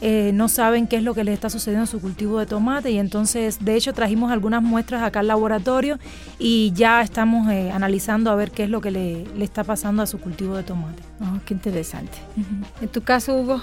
[0.00, 2.90] Eh, no saben qué es lo que les está sucediendo en su cultivo de tomate
[2.90, 5.98] y entonces, de hecho, trajimos algunas muestras acá al laboratorio
[6.38, 10.02] y ya estamos eh, analizando a ver qué es lo que le, le está pasando
[10.02, 11.02] a su cultivo de tomate.
[11.20, 12.16] Oh, qué interesante.
[12.80, 13.60] En tu caso, Hugo,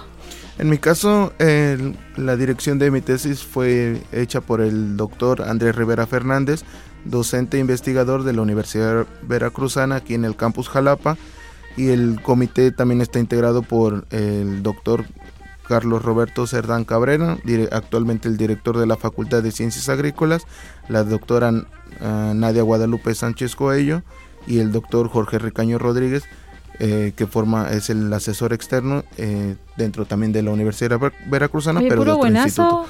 [0.60, 1.34] En mi caso,
[2.16, 6.64] la dirección de mi tesis fue hecha por el doctor Andrés Rivera Fernández,
[7.06, 11.18] docente e investigador de la Universidad Veracruzana aquí en el campus Jalapa,
[11.78, 15.06] y el comité también está integrado por el doctor
[15.68, 17.38] Carlos Roberto Cerdán Cabrera,
[17.72, 20.44] actualmente el director de la Facultad de Ciencias Agrícolas,
[20.90, 21.52] la doctora
[22.02, 24.04] ah, Nadia Guadalupe Sánchez Coello
[24.48, 26.24] y el doctor Jorge Ricaño Rodríguez,
[26.80, 31.80] eh, que forma es el asesor externo eh, dentro también de la Universidad Ver- Veracruzana,
[31.80, 32.86] oye, pero de otro instituto.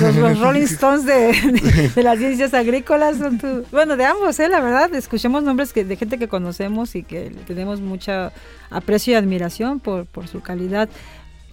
[0.00, 4.38] Los, los Rolling Stones de, de- de las ciencias agrícolas son tu- bueno de ambos
[4.40, 8.32] eh la verdad escuchemos nombres que, de gente que conocemos y que tenemos mucha
[8.70, 10.88] aprecio y admiración por, por su calidad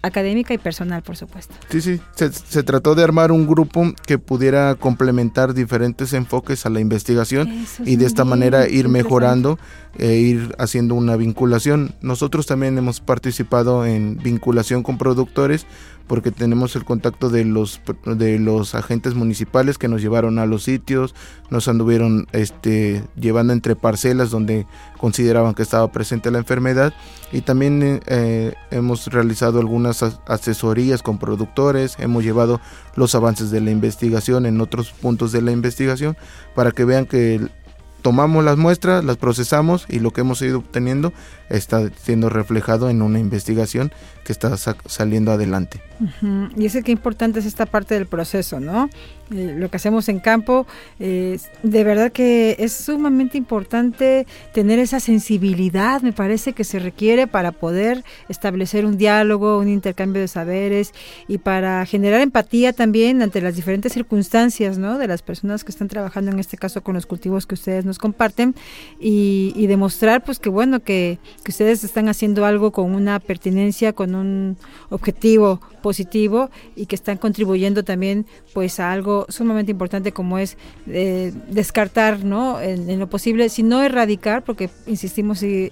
[0.03, 1.55] académica y personal por supuesto.
[1.69, 6.69] Sí, sí, se, se trató de armar un grupo que pudiera complementar diferentes enfoques a
[6.69, 9.57] la investigación Eso y de esta manera ir mejorando
[9.97, 11.95] e ir haciendo una vinculación.
[12.01, 15.65] Nosotros también hemos participado en vinculación con productores
[16.07, 20.63] porque tenemos el contacto de los de los agentes municipales que nos llevaron a los
[20.63, 21.13] sitios,
[21.49, 24.65] nos anduvieron este llevando entre parcelas donde
[24.97, 26.93] consideraban que estaba presente la enfermedad
[27.33, 32.61] y también eh, hemos realizado algunas as- asesorías con productores, hemos llevado
[32.95, 36.15] los avances de la investigación en otros puntos de la investigación
[36.55, 37.45] para que vean que
[38.07, 41.11] tomamos las muestras, las procesamos y lo que hemos ido obteniendo
[41.49, 43.91] está siendo reflejado en una investigación
[44.23, 45.81] que está sa- saliendo adelante.
[45.99, 48.89] Ujú, Y es que importante es esta parte del proceso, ¿no?
[49.31, 50.65] Eh, lo que hacemos en campo,
[50.99, 57.51] de verdad que es sumamente importante tener esa sensibilidad, me parece que se requiere para
[57.51, 60.93] poder establecer un diálogo, un intercambio de saberes
[61.27, 64.97] y para generar empatía también ante las diferentes circunstancias, ¿no?
[64.97, 67.97] De las personas que están trabajando en este caso con los cultivos que ustedes nos
[67.97, 68.55] comparten
[68.99, 73.93] y, y demostrar, pues que bueno, que, que ustedes están haciendo algo con una pertinencia,
[73.93, 74.57] con un
[74.89, 81.31] objetivo positivo y que están contribuyendo también pues a algo sumamente importante como es eh,
[81.49, 85.69] descartar no en, lo posible si no erradicar porque insistimos y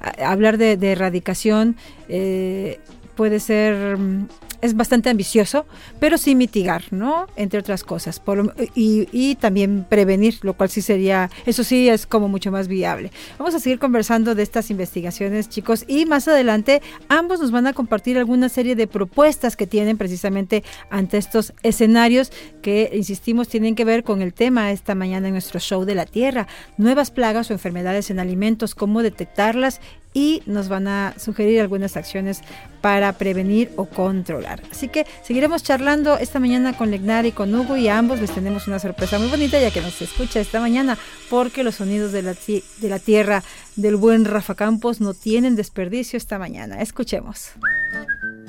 [0.00, 1.76] a- hablar de, de erradicación
[2.08, 2.80] eh,
[3.14, 4.28] puede ser mm,
[4.60, 5.66] es bastante ambicioso,
[6.00, 7.26] pero sí mitigar, ¿no?
[7.36, 8.20] Entre otras cosas.
[8.20, 12.68] Por y, y también prevenir, lo cual sí sería, eso sí es como mucho más
[12.68, 13.10] viable.
[13.38, 17.72] Vamos a seguir conversando de estas investigaciones, chicos, y más adelante ambos nos van a
[17.72, 23.84] compartir alguna serie de propuestas que tienen precisamente ante estos escenarios que, insistimos, tienen que
[23.84, 27.52] ver con el tema esta mañana en nuestro show de la Tierra, nuevas plagas o
[27.52, 29.80] enfermedades en alimentos, cómo detectarlas
[30.14, 32.42] y nos van a sugerir algunas acciones
[32.80, 34.62] para prevenir o controlar.
[34.70, 38.30] Así que seguiremos charlando esta mañana con Legnar y con Hugo y a ambos les
[38.30, 40.96] tenemos una sorpresa muy bonita ya que nos escucha esta mañana
[41.28, 43.42] porque los sonidos de la, de la tierra
[43.76, 46.80] del buen Rafa Campos no tienen desperdicio esta mañana.
[46.82, 47.50] Escuchemos.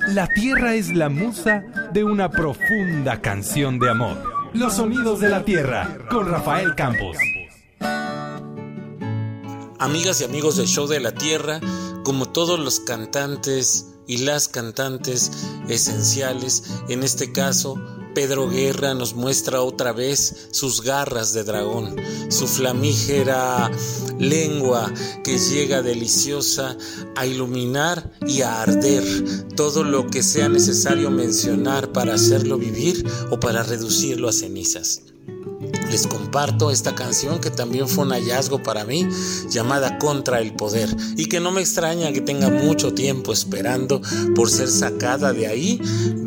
[0.08, 4.50] La tierra es la musa de una profunda canción de amor.
[4.54, 7.16] Los sonidos de la tierra con Rafael Campos.
[9.80, 11.58] Amigas y amigos del Show de la Tierra,
[12.04, 15.32] como todos los cantantes y las cantantes
[15.70, 17.76] esenciales, en este caso
[18.14, 21.96] Pedro Guerra nos muestra otra vez sus garras de dragón,
[22.28, 23.70] su flamígera
[24.18, 24.92] lengua
[25.24, 26.76] que llega deliciosa
[27.16, 29.02] a iluminar y a arder
[29.56, 35.04] todo lo que sea necesario mencionar para hacerlo vivir o para reducirlo a cenizas
[35.90, 39.08] les comparto esta canción que también fue un hallazgo para mí,
[39.48, 44.00] llamada Contra el Poder, y que no me extraña que tenga mucho tiempo esperando
[44.34, 45.80] por ser sacada de ahí,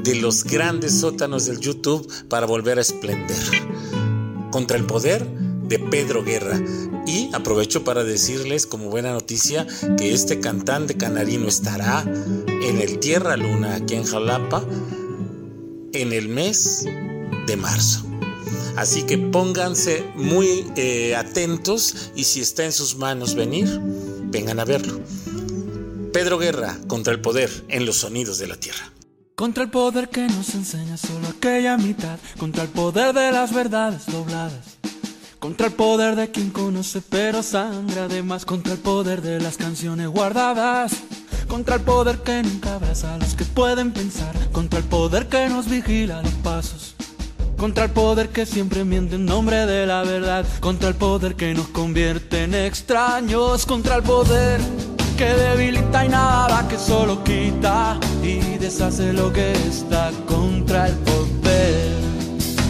[0.04, 3.38] de los grandes sótanos del YouTube, para volver a esplender.
[4.52, 5.26] Contra el Poder
[5.63, 6.62] de Pedro Guerra.
[7.06, 13.36] Y aprovecho para decirles como buena noticia que este cantante canarino estará en el Tierra
[13.36, 14.63] Luna aquí en Jalapa
[15.93, 16.86] en el mes
[17.47, 18.06] de marzo.
[18.76, 23.80] Así que pónganse muy eh, atentos y si está en sus manos venir,
[24.26, 25.00] vengan a verlo.
[26.12, 28.92] Pedro Guerra contra el poder en los sonidos de la tierra.
[29.36, 34.06] Contra el poder que nos enseña solo aquella mitad, contra el poder de las verdades
[34.06, 34.78] dobladas,
[35.39, 40.08] contra el poder de quien conoce pero sangre además, contra el poder de las canciones
[40.08, 40.94] guardadas,
[41.48, 45.50] contra el poder que nunca abraza a los que pueden pensar, contra el poder que
[45.50, 46.92] nos vigila los pasos
[47.63, 51.54] contra el poder que siempre miente en nombre de la verdad, contra el poder que
[51.54, 54.60] nos convierte en extraños, contra el poder
[55.17, 57.97] que debilita y nada que solo quita.
[58.21, 62.02] Y deshace lo que está, contra el poder,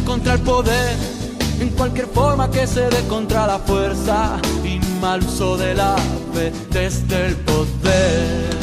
[0.06, 0.95] contra el poder
[1.60, 4.39] en cualquier forma que se dé contra la fuerza.
[4.63, 5.95] Y mal uso de la
[6.36, 8.62] fe desde el poder.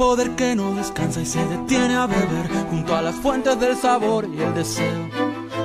[0.00, 4.26] Poder que no descansa y se detiene a beber junto a las fuentes del sabor
[4.34, 5.10] y el deseo.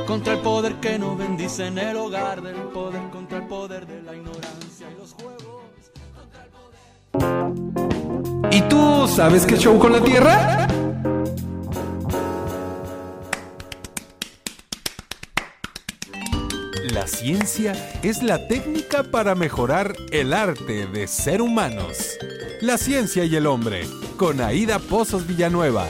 [0.06, 4.02] Contra el poder que no bendice en el hogar del poder, contra el poder de
[4.02, 5.64] la ignorancia y los juegos.
[8.52, 10.68] ¿Y tú sabes qué show con la tierra?
[16.92, 17.72] La ciencia
[18.04, 22.18] es la técnica para mejorar el arte de ser humanos.
[22.60, 23.86] La ciencia y el hombre
[24.18, 25.86] con Aida Pozos Villanueva.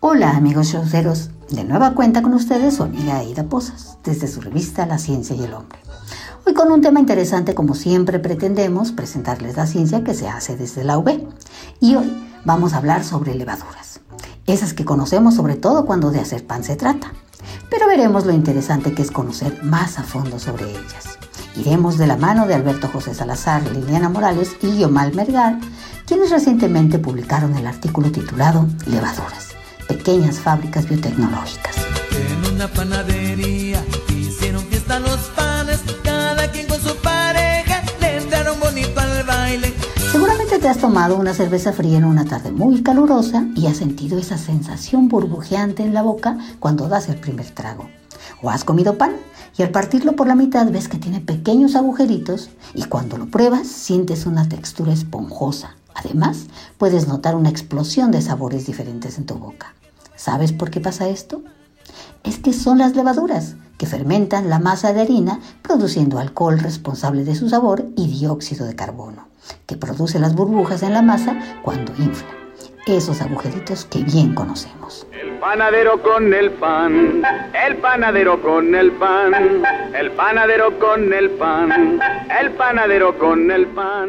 [0.00, 4.98] Hola amigos showceros, de nueva cuenta con ustedes amiga Aida Pozos, desde su revista La
[4.98, 5.78] Ciencia y el Hombre.
[6.46, 10.84] Hoy con un tema interesante como siempre pretendemos presentarles la ciencia que se hace desde
[10.84, 11.26] la UB.
[11.80, 12.12] Y hoy
[12.44, 14.00] vamos a hablar sobre levaduras,
[14.46, 17.12] esas que conocemos sobre todo cuando de hacer pan se trata
[17.70, 21.18] pero veremos lo interesante que es conocer más a fondo sobre ellas.
[21.56, 25.58] Iremos de la mano de Alberto José Salazar, Liliana Morales y Yomal Mergal,
[26.06, 29.54] quienes recientemente publicaron el artículo titulado Levaduras,
[29.88, 31.76] pequeñas fábricas biotecnológicas.
[40.68, 45.06] Has tomado una cerveza fría en una tarde muy calurosa y has sentido esa sensación
[45.06, 47.88] burbujeante en la boca cuando das el primer trago.
[48.42, 49.12] O has comido pan
[49.56, 53.68] y al partirlo por la mitad ves que tiene pequeños agujeritos y cuando lo pruebas
[53.68, 55.76] sientes una textura esponjosa.
[55.94, 56.46] Además,
[56.78, 59.74] puedes notar una explosión de sabores diferentes en tu boca.
[60.16, 61.42] ¿Sabes por qué pasa esto?
[62.24, 67.36] Es que son las levaduras que fermentan la masa de harina produciendo alcohol responsable de
[67.36, 69.25] su sabor y dióxido de carbono.
[69.66, 72.28] Que produce las burbujas en la masa cuando infla.
[72.86, 75.08] Esos agujeritos que bien conocemos.
[75.12, 77.22] El panadero con el pan,
[77.66, 79.34] el panadero con el pan,
[79.92, 82.00] el panadero con el pan,
[82.40, 84.08] el panadero con el pan.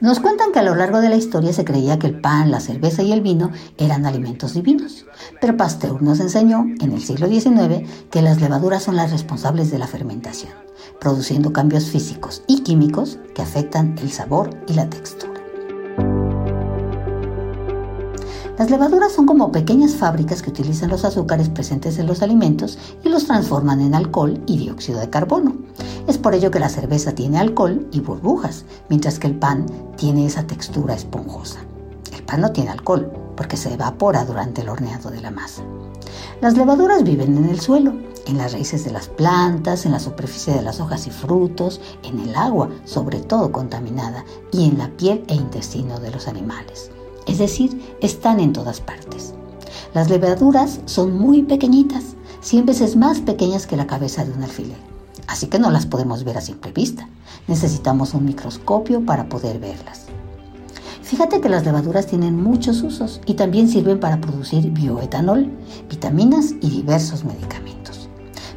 [0.00, 2.60] Nos cuentan que a lo largo de la historia se creía que el pan, la
[2.60, 5.06] cerveza y el vino eran alimentos divinos,
[5.40, 9.78] pero Pasteur nos enseñó en el siglo XIX que las levaduras son las responsables de
[9.78, 10.52] la fermentación,
[11.00, 15.35] produciendo cambios físicos y químicos que afectan el sabor y la textura.
[18.58, 23.10] Las levaduras son como pequeñas fábricas que utilizan los azúcares presentes en los alimentos y
[23.10, 25.56] los transforman en alcohol y dióxido de carbono.
[26.06, 30.24] Es por ello que la cerveza tiene alcohol y burbujas, mientras que el pan tiene
[30.24, 31.58] esa textura esponjosa.
[32.14, 35.62] El pan no tiene alcohol porque se evapora durante el horneado de la masa.
[36.40, 37.92] Las levaduras viven en el suelo,
[38.26, 42.20] en las raíces de las plantas, en la superficie de las hojas y frutos, en
[42.20, 46.90] el agua, sobre todo contaminada, y en la piel e intestino de los animales
[47.26, 49.34] es decir, están en todas partes.
[49.94, 54.76] Las levaduras son muy pequeñitas, 100 veces más pequeñas que la cabeza de un alfiler,
[55.26, 57.08] así que no las podemos ver a simple vista.
[57.48, 60.06] Necesitamos un microscopio para poder verlas.
[61.02, 65.50] Fíjate que las levaduras tienen muchos usos y también sirven para producir bioetanol,
[65.88, 68.08] vitaminas y diversos medicamentos.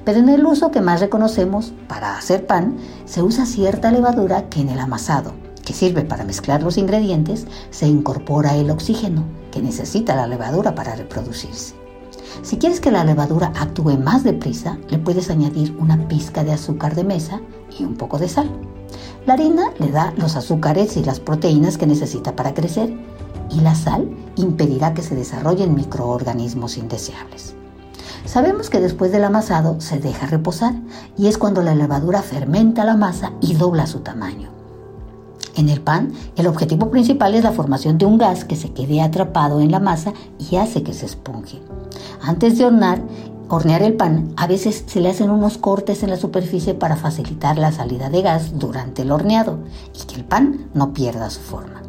[0.04, 4.62] Pero en el uso que más reconocemos para hacer pan, se usa cierta levadura que
[4.62, 5.34] en el amasado,
[5.70, 10.96] que sirve para mezclar los ingredientes, se incorpora el oxígeno que necesita la levadura para
[10.96, 11.76] reproducirse.
[12.42, 16.96] Si quieres que la levadura actúe más deprisa, le puedes añadir una pizca de azúcar
[16.96, 17.40] de mesa
[17.78, 18.50] y un poco de sal.
[19.28, 22.92] La harina le da los azúcares y las proteínas que necesita para crecer
[23.52, 27.54] y la sal impedirá que se desarrollen microorganismos indeseables.
[28.26, 30.74] Sabemos que después del amasado se deja reposar
[31.16, 34.59] y es cuando la levadura fermenta la masa y dobla su tamaño.
[35.60, 39.02] En el pan, el objetivo principal es la formación de un gas que se quede
[39.02, 40.14] atrapado en la masa
[40.50, 41.60] y hace que se esponje.
[42.22, 43.02] Antes de hornear,
[43.50, 47.58] hornear el pan, a veces se le hacen unos cortes en la superficie para facilitar
[47.58, 49.60] la salida de gas durante el horneado
[49.94, 51.82] y que el pan no pierda su forma.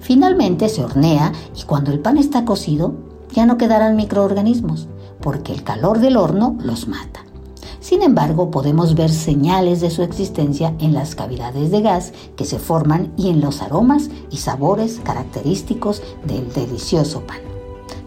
[0.00, 2.96] Finalmente se hornea y cuando el pan está cocido,
[3.32, 4.88] ya no quedarán microorganismos,
[5.22, 7.25] porque el calor del horno los mata.
[7.86, 12.58] Sin embargo, podemos ver señales de su existencia en las cavidades de gas que se
[12.58, 17.38] forman y en los aromas y sabores característicos del delicioso pan.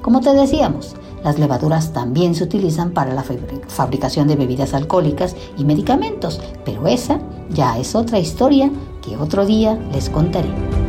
[0.02, 3.24] Como te decíamos, las levaduras también se utilizan para la
[3.70, 8.70] fabricación de bebidas alcohólicas y medicamentos, pero esa ya es otra historia
[9.02, 10.89] que otro día les contaré.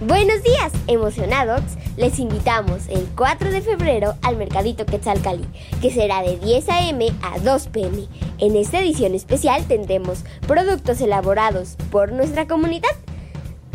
[0.00, 1.60] Buenos días, emocionados
[1.98, 5.44] les invitamos el 4 de febrero al Mercadito Quetzalcali,
[5.82, 7.12] que será de 10 a.m.
[7.20, 8.08] a 2 p.m.
[8.38, 12.88] En esta edición especial tendremos productos elaborados por nuestra comunidad,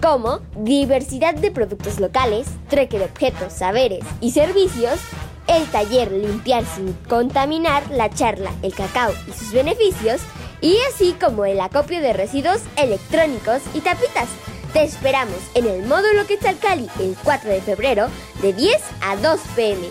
[0.01, 4.99] como diversidad de productos locales, treque de objetos, saberes y servicios,
[5.45, 10.21] el taller Limpiar sin contaminar, la charla El cacao y sus beneficios,
[10.59, 14.27] y así como el acopio de residuos electrónicos y tapitas.
[14.75, 18.09] Te esperamos en el módulo Quetzalcali el 4 de febrero
[18.41, 19.87] de 10 a 2 pm.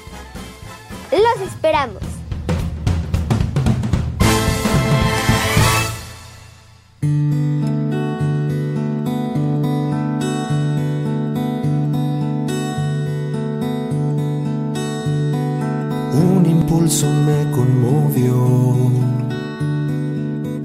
[1.11, 2.03] ¡Los esperamos!
[16.13, 18.75] Un impulso me conmovió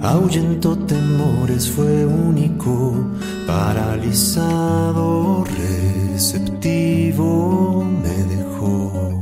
[0.02, 3.06] ahuyentó temores, fue único,
[3.50, 5.44] paralizado,
[6.14, 9.20] receptivo, me dejó.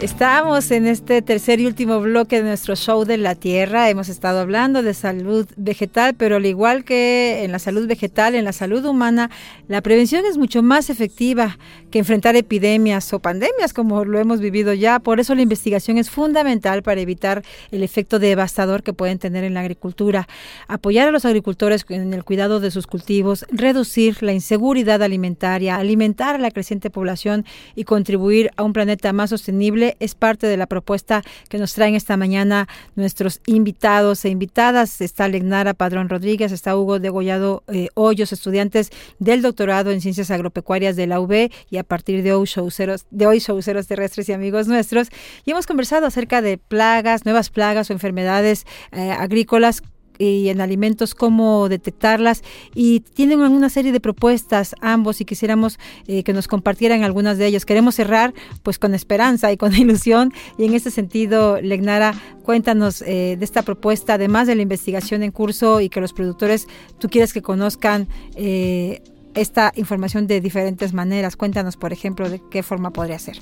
[0.00, 3.90] Estamos en este tercer y último bloque de nuestro show de la Tierra.
[3.90, 8.46] Hemos estado hablando de salud vegetal, pero al igual que en la salud vegetal, en
[8.46, 9.28] la salud humana,
[9.68, 11.58] la prevención es mucho más efectiva
[11.90, 14.98] que enfrentar epidemias o pandemias como lo hemos vivido ya.
[14.98, 19.54] Por eso la investigación es fundamental para evitar el efecto devastador que pueden tener en
[19.54, 20.28] la agricultura.
[20.68, 26.36] Apoyar a los agricultores en el cuidado de sus cultivos, reducir la inseguridad alimentaria, alimentar
[26.36, 30.66] a la creciente población y contribuir a un planeta más sostenible es parte de la
[30.66, 35.00] propuesta que nos traen esta mañana nuestros invitados e invitadas.
[35.00, 40.96] Está Legnara Padrón Rodríguez, está Hugo Degollado eh, Hoyos, estudiantes del doctorado en Ciencias Agropecuarias
[40.96, 45.08] de la UB y a partir de hoy showceros, de hoy terrestres y amigos nuestros.
[45.44, 49.82] Y hemos conversado acerca de plagas, nuevas plagas o enfermedades eh, agrícolas
[50.20, 52.42] y en alimentos, cómo detectarlas.
[52.74, 57.46] Y tienen una serie de propuestas ambos y quisiéramos eh, que nos compartieran algunas de
[57.46, 57.64] ellas.
[57.64, 60.32] Queremos cerrar pues con esperanza y con ilusión.
[60.58, 62.14] Y en este sentido, Legnara,
[62.44, 66.68] cuéntanos eh, de esta propuesta, además de la investigación en curso y que los productores,
[66.98, 68.06] tú quieres que conozcan.
[68.36, 69.02] Eh,
[69.34, 71.36] esta información de diferentes maneras.
[71.36, 73.38] Cuéntanos, por ejemplo, de qué forma podría ser.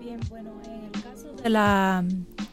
[0.00, 2.04] Bien, bueno, en el caso de la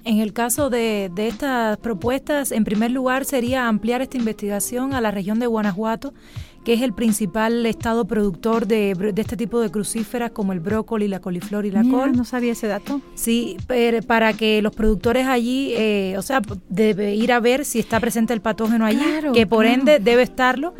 [0.03, 5.01] en el caso de, de, estas propuestas, en primer lugar sería ampliar esta investigación a
[5.01, 6.13] la región de Guanajuato,
[6.63, 11.09] que es el principal estado productor de, de este tipo de crucíferas como el brócoli,
[11.09, 12.11] la coliflor y la Mira, col.
[12.13, 13.01] No sabía ese dato.
[13.15, 17.79] Sí, pero para que los productores allí, eh, o sea, debe ir a ver si
[17.79, 19.79] está presente el patógeno allí, Claro, que por claro.
[19.79, 20.73] ende debe estarlo.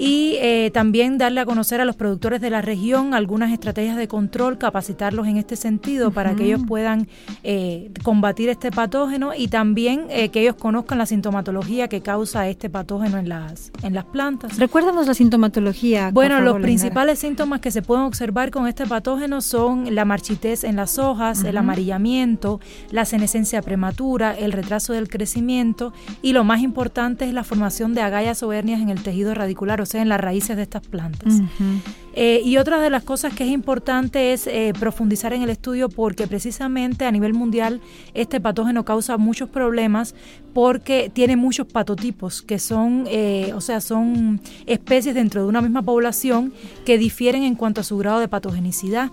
[0.00, 4.06] Y eh, también darle a conocer a los productores de la región algunas estrategias de
[4.06, 7.08] control, capacitarlos en este sentido para que ellos puedan
[7.42, 12.70] eh, combatir este patógeno y también eh, que ellos conozcan la sintomatología que causa este
[12.70, 14.56] patógeno en las, en las plantas.
[14.56, 16.10] Recuérdanos la sintomatología.
[16.12, 20.62] Bueno, favor, los principales síntomas que se pueden observar con este patógeno son la marchitez
[20.62, 22.60] en las hojas, el amarillamiento,
[22.92, 25.92] la senescencia prematura, el retraso del crecimiento
[26.22, 29.80] y lo más importante es la formación de agallas o hernias en el tejido radicular,
[29.80, 31.40] o en las raíces de estas plantas.
[32.14, 35.88] Eh, y otra de las cosas que es importante es eh, profundizar en el estudio
[35.88, 37.80] porque precisamente a nivel mundial
[38.12, 40.14] este patógeno causa muchos problemas
[40.52, 45.82] porque tiene muchos patotipos que son, eh, o sea, son especies dentro de una misma
[45.82, 46.52] población
[46.84, 49.10] que difieren en cuanto a su grado de patogenicidad.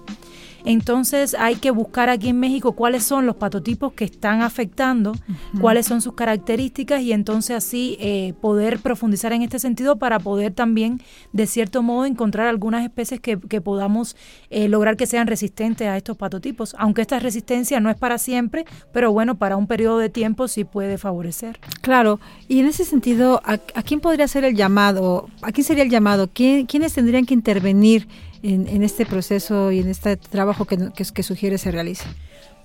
[0.66, 5.14] Entonces hay que buscar aquí en México cuáles son los patotipos que están afectando,
[5.62, 10.54] cuáles son sus características y entonces así eh, poder profundizar en este sentido para poder
[10.54, 11.02] también,
[11.34, 14.16] de cierto modo, encontrar algunas especies que, que podamos
[14.50, 16.76] eh, lograr que sean resistentes a estos patotipos.
[16.80, 20.64] Aunque esta resistencia no es para siempre, pero bueno, para un periodo de tiempo sí
[20.64, 21.60] puede favorecer.
[21.82, 25.30] Claro, y en ese sentido, ¿a, a quién podría ser el llamado?
[25.42, 26.30] ¿A quién sería el llamado?
[26.34, 28.08] ¿Quién- ¿Quiénes tendrían que intervenir
[28.54, 32.06] en, en este proceso y en este trabajo que, que sugiere se realice?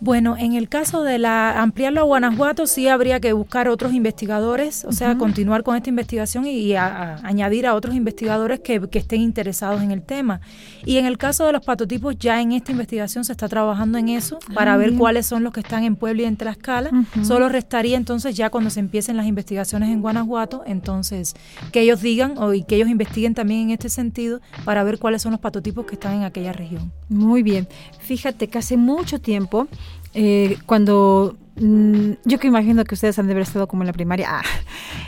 [0.00, 4.84] Bueno, en el caso de la ampliarlo a Guanajuato sí habría que buscar otros investigadores,
[4.86, 8.98] o sea, continuar con esta investigación y a- a- añadir a otros investigadores que, que
[8.98, 10.40] estén interesados en el tema.
[10.86, 14.08] Y en el caso de los patotipos, ya en esta investigación se está trabajando en
[14.08, 14.98] eso para Ah, ver bien.
[14.98, 16.90] cuáles son los que están en Puebla y en Tlaxcala.
[17.22, 21.34] Solo restaría entonces ya cuando se empiecen las investigaciones en Guanajuato, entonces
[21.72, 25.20] que ellos digan o y que ellos investiguen también en este sentido para ver cuáles
[25.22, 26.90] son los patotipos que están en aquella región.
[27.10, 27.68] Muy bien.
[27.98, 29.68] Fíjate que hace mucho tiempo,
[30.14, 33.92] eh, cuando mm, yo que imagino que ustedes han de haber estado como en la
[33.92, 34.42] primaria, ah,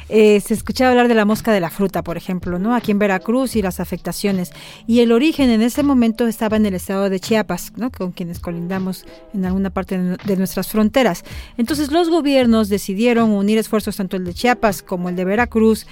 [0.08, 2.74] eh, se escuchaba hablar de la mosca de la fruta, por ejemplo, ¿no?
[2.74, 4.52] Aquí en Veracruz y las afectaciones.
[4.86, 7.90] Y el origen en ese momento estaba en el estado de Chiapas, ¿no?
[7.90, 11.24] Con quienes colindamos en alguna parte de, de nuestras fronteras.
[11.56, 15.86] Entonces los gobiernos decidieron unir esfuerzos tanto el de Chiapas como el de Veracruz.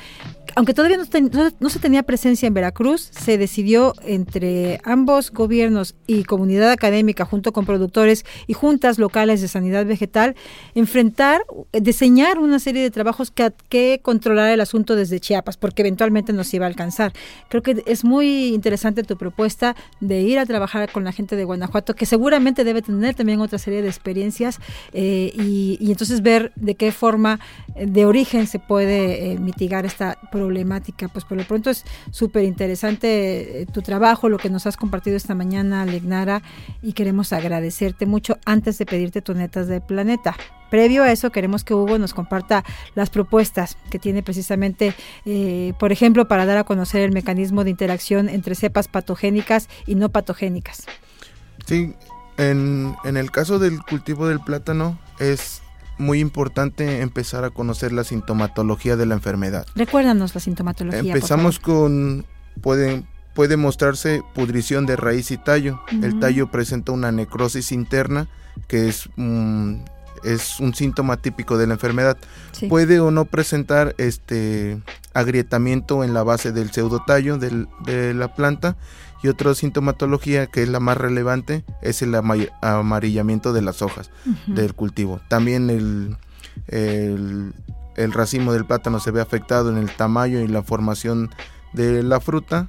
[0.56, 6.70] Aunque todavía no, se tenía presencia en Veracruz, se decidió entre ambos gobiernos y comunidad
[6.70, 10.34] académica, junto con productores y juntas locales de sanidad vegetal,
[10.74, 11.42] enfrentar,
[11.72, 16.52] diseñar una serie de trabajos que, que controlara el asunto desde Chiapas, porque eventualmente nos
[16.54, 17.12] iba a alcanzar.
[17.48, 21.44] Creo que es muy interesante tu propuesta de ir a trabajar con la gente de
[21.44, 24.58] Guanajuato, que seguramente debe tener también otra serie de experiencias
[24.92, 27.40] eh, y, entonces ver de qué forma
[27.74, 30.18] eh, de origen se puede eh, mitigar esta.
[31.12, 35.16] Pues por lo pronto es súper interesante eh, tu trabajo, lo que nos has compartido
[35.16, 36.42] esta mañana, Legnara,
[36.82, 40.36] y queremos agradecerte mucho antes de pedirte tus netas del planeta.
[40.70, 42.64] Previo a eso, queremos que Hugo nos comparta
[42.94, 47.70] las propuestas que tiene precisamente, eh, por ejemplo, para dar a conocer el mecanismo de
[47.70, 50.86] interacción entre cepas patogénicas y no patogénicas.
[51.66, 51.94] Sí,
[52.36, 55.62] en, en el caso del cultivo del plátano es
[56.00, 59.66] muy importante empezar a conocer la sintomatología de la enfermedad.
[59.76, 61.00] Recuérdanos la sintomatología.
[61.14, 62.26] Empezamos con,
[62.60, 65.80] puede, puede mostrarse pudrición de raíz y tallo.
[66.02, 68.28] El tallo presenta una necrosis interna
[68.66, 69.74] que es, mm,
[70.24, 72.16] es un síntoma típico de la enfermedad.
[72.52, 72.66] Sí.
[72.66, 74.80] Puede o no presentar este
[75.14, 78.76] agrietamiento en la base del pseudotallo del- de la planta
[79.22, 84.10] y otra sintomatología que es la más relevante es el ama- amarillamiento de las hojas
[84.46, 85.20] del cultivo.
[85.28, 86.16] También el,
[86.68, 87.52] el,
[87.96, 91.30] el racimo del plátano se ve afectado en el tamaño y la formación
[91.72, 92.68] de la fruta,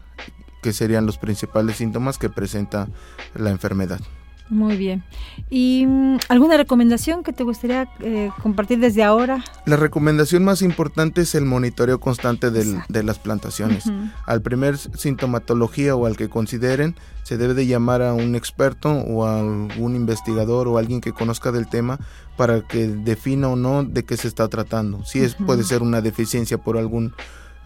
[0.62, 2.88] que serían los principales síntomas que presenta
[3.34, 4.00] la enfermedad.
[4.52, 5.02] Muy bien.
[5.50, 9.42] ¿Y mm, alguna recomendación que te gustaría eh, compartir desde ahora?
[9.66, 13.86] La recomendación más importante es el monitoreo constante del- de las plantaciones.
[14.28, 19.26] Al primer sintomatología o al que consideren, se debe de llamar a un experto o
[19.26, 21.98] a algún investigador o alguien que conozca del tema
[22.36, 25.06] para que defina o no de qué se está tratando.
[25.06, 27.14] Si es, puede ser una deficiencia por algún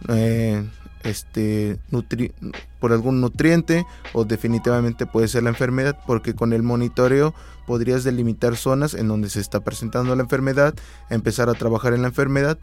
[0.08, 0.64] eh,
[1.06, 2.32] este nutri-
[2.80, 7.34] por algún nutriente o definitivamente puede ser la enfermedad porque con el monitoreo
[7.66, 10.74] podrías delimitar zonas en donde se está presentando la enfermedad,
[11.10, 12.58] empezar a trabajar en la enfermedad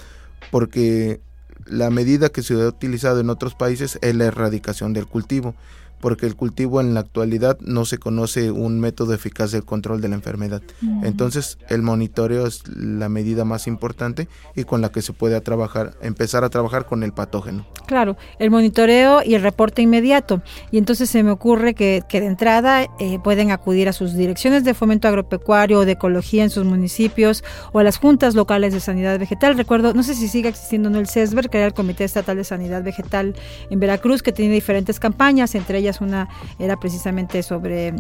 [0.52, 1.20] porque
[1.66, 5.56] la medida que se ha utilizado en otros países es la erradicación del cultivo,
[6.04, 10.10] porque el cultivo en la actualidad no se conoce un método eficaz del control de
[10.10, 10.62] la enfermedad.
[10.82, 11.06] Mm.
[11.06, 15.94] Entonces, el monitoreo es la medida más importante y con la que se puede trabajar,
[16.02, 17.66] empezar a trabajar con el patógeno.
[17.86, 20.42] Claro, el monitoreo y el reporte inmediato.
[20.72, 24.66] Y entonces se me ocurre que, que de entrada eh, pueden acudir a sus direcciones
[24.66, 28.82] de fomento agropecuario o de ecología en sus municipios o a las juntas locales de
[28.82, 29.56] sanidad vegetal.
[29.56, 32.44] Recuerdo, no sé si sigue existiendo no el CESBER, que era el Comité Estatal de
[32.44, 33.36] Sanidad Vegetal
[33.70, 36.30] en Veracruz, que tiene diferentes campañas, entre ellas una
[36.60, 37.94] era precisamente sobre, eh,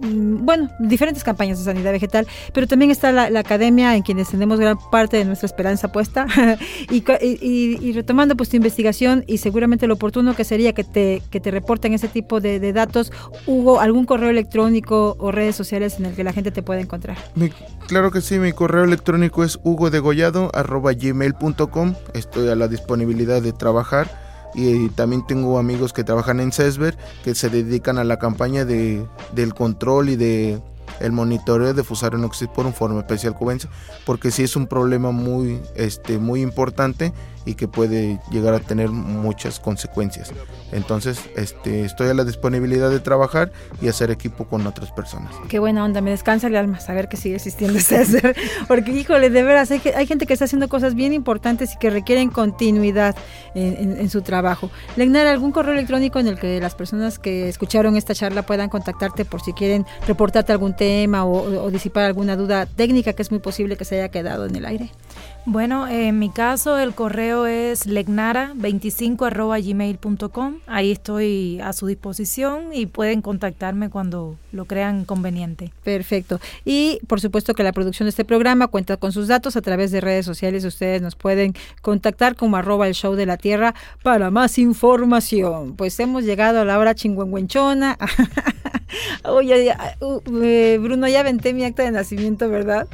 [0.00, 4.58] mm, bueno, diferentes campañas de sanidad vegetal, pero también está la, academia en quienes tenemos
[4.60, 6.26] gran parte de nuestra esperanza puesta.
[6.90, 11.22] Y, y- y- retomando pues tu investigación y seguramente lo oportuno que sería que te,
[11.30, 13.12] que te reporten ese tipo de, datos,
[13.46, 17.16] Hugo, algún correo electrónico o redes sociales en el que la gente te pueda encontrar.
[17.34, 17.50] Mi-
[17.86, 24.23] claro que sí, mi correo electrónico es hugodegollado.gmail.com Estoy a la disponibilidad de trabajar
[24.54, 29.06] y también tengo amigos que trabajan en CESBER que se dedican a la campaña de,
[29.32, 30.60] del control y de
[31.00, 33.68] el monitoreo de Fusarium oxysporum forma especial cubense
[34.06, 37.12] porque sí es un problema muy este muy importante
[37.46, 40.32] y que puede llegar a tener muchas consecuencias.
[40.72, 45.32] Entonces, este estoy a la disponibilidad de trabajar y hacer equipo con otras personas.
[45.48, 48.34] Qué buena onda, me descansa el alma saber que sigue existiendo César,
[48.68, 51.90] porque híjole, de veras, hay, hay gente que está haciendo cosas bien importantes y que
[51.90, 53.14] requieren continuidad
[53.54, 54.70] en su trabajo.
[54.96, 59.24] Legnar, ¿algún correo electrónico en el que las personas que escucharon esta charla puedan contactarte
[59.24, 63.40] por si quieren reportarte algún tema o, o disipar alguna duda técnica que es muy
[63.40, 64.90] posible que se haya quedado en el aire?
[65.46, 70.54] Bueno, en mi caso el correo es legnara25.gmail.com.
[70.66, 75.70] Ahí estoy a su disposición y pueden contactarme cuando lo crean conveniente.
[75.82, 76.40] Perfecto.
[76.64, 79.90] Y por supuesto que la producción de este programa cuenta con sus datos a través
[79.90, 80.64] de redes sociales.
[80.64, 85.76] Ustedes nos pueden contactar como arroba el show de la tierra para más información.
[85.76, 87.98] Pues hemos llegado a la hora chingüengüenchona.
[89.24, 89.74] Oye,
[90.42, 92.86] eh, Bruno, ya aventé mi acta de nacimiento, ¿verdad?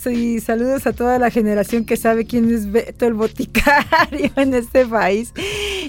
[0.00, 4.86] Sí, saludos a toda la generación que sabe quién es Beto el boticario en este
[4.86, 5.32] país.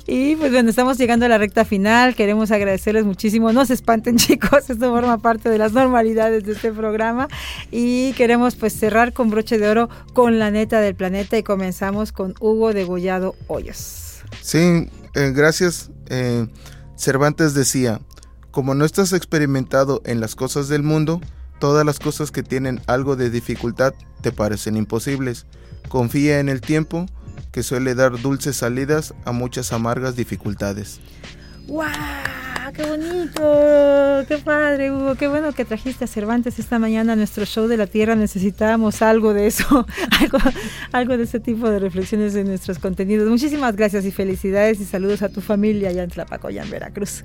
[0.08, 2.16] Y pues bueno, estamos llegando a la recta final.
[2.16, 3.54] Queremos agradecerles muchísimo.
[3.54, 7.28] No se espanten, chicos, esto forma parte de las normalidades de este programa.
[7.72, 12.12] Y queremos pues cerrar con broche de oro con la neta del planeta y comenzamos
[12.12, 14.24] con Hugo Degollado Hoyos.
[14.42, 15.92] Sí, eh, gracias.
[16.08, 16.48] Eh,
[16.96, 18.02] Cervantes decía,
[18.50, 21.22] como no estás experimentado en las cosas del mundo,
[21.60, 25.46] todas las cosas que tienen algo de dificultad te parecen imposibles.
[25.88, 27.06] Confía en el tiempo,
[27.52, 31.00] que suele dar dulces salidas a muchas amargas dificultades.
[31.68, 31.90] ¡Guau!
[32.74, 34.26] ¡Qué bonito!
[34.28, 35.16] ¡Qué padre, Hugo!
[35.16, 38.16] ¡Qué bueno que trajiste a Cervantes esta mañana a nuestro show de la Tierra!
[38.16, 39.86] Necesitábamos algo de eso,
[40.20, 40.38] algo,
[40.92, 43.28] algo de ese tipo de reflexiones en nuestros contenidos.
[43.28, 47.24] Muchísimas gracias y felicidades y saludos a tu familia allá en Tlapacoyan, Veracruz.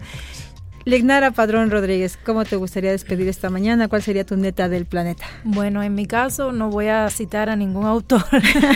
[0.86, 3.88] Legnara Padrón Rodríguez, ¿cómo te gustaría despedir esta mañana?
[3.88, 5.24] ¿Cuál sería tu neta del planeta?
[5.42, 8.22] Bueno, en mi caso no voy a citar a ningún autor,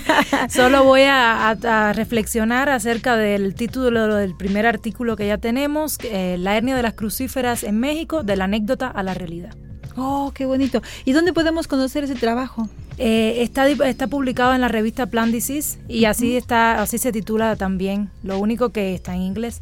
[0.48, 5.98] solo voy a, a- a reflexionar acerca del título del primer artículo que ya tenemos,
[6.02, 9.54] eh, La hernia de las crucíferas en México, de la anécdota a la realidad.
[9.96, 10.80] ¡Oh, qué bonito!
[11.04, 12.68] ¿Y dónde podemos conocer ese trabajo?
[12.96, 17.54] Eh, está, está publicado en la revista Plan Disease y así está, así se titula
[17.56, 18.10] también.
[18.24, 19.60] Lo único que está en inglés.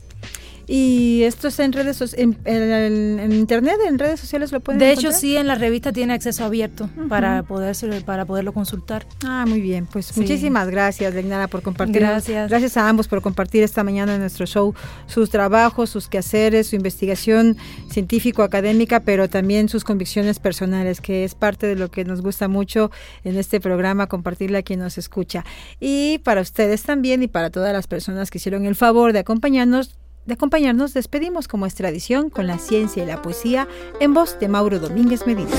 [0.68, 4.90] Y esto está en redes en, en- en internet, en redes sociales lo pueden De
[4.90, 9.06] hecho, sí, en la revista tiene acceso abierto para, poder, para poderlo consultar.
[9.24, 9.86] Ah, muy bien.
[9.86, 10.20] Pues Sí.
[10.20, 12.00] muchísimas gracias, Legnara, por compartir.
[12.02, 12.48] Gracias.
[12.50, 14.74] Gracias a ambos por compartir esta mañana en nuestro show
[15.06, 17.56] sus trabajos, sus quehaceres, su investigación
[17.90, 22.90] científico-académica, pero también sus convicciones personales, que es parte de lo que nos gusta mucho
[23.24, 25.44] en este programa, compartirle a quien nos escucha.
[25.80, 29.96] Y para ustedes también y para todas las personas que hicieron el favor de acompañarnos,
[30.26, 33.68] de acompañarnos, despedimos como es tradición con la ciencia y la poesía
[34.00, 35.50] en voz de Mauro Domínguez Medina.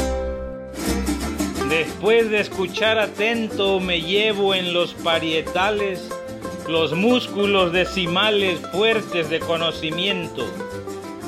[1.70, 6.10] Después de escuchar atento me llevo en los parietales
[6.68, 10.46] los músculos decimales fuertes de conocimiento,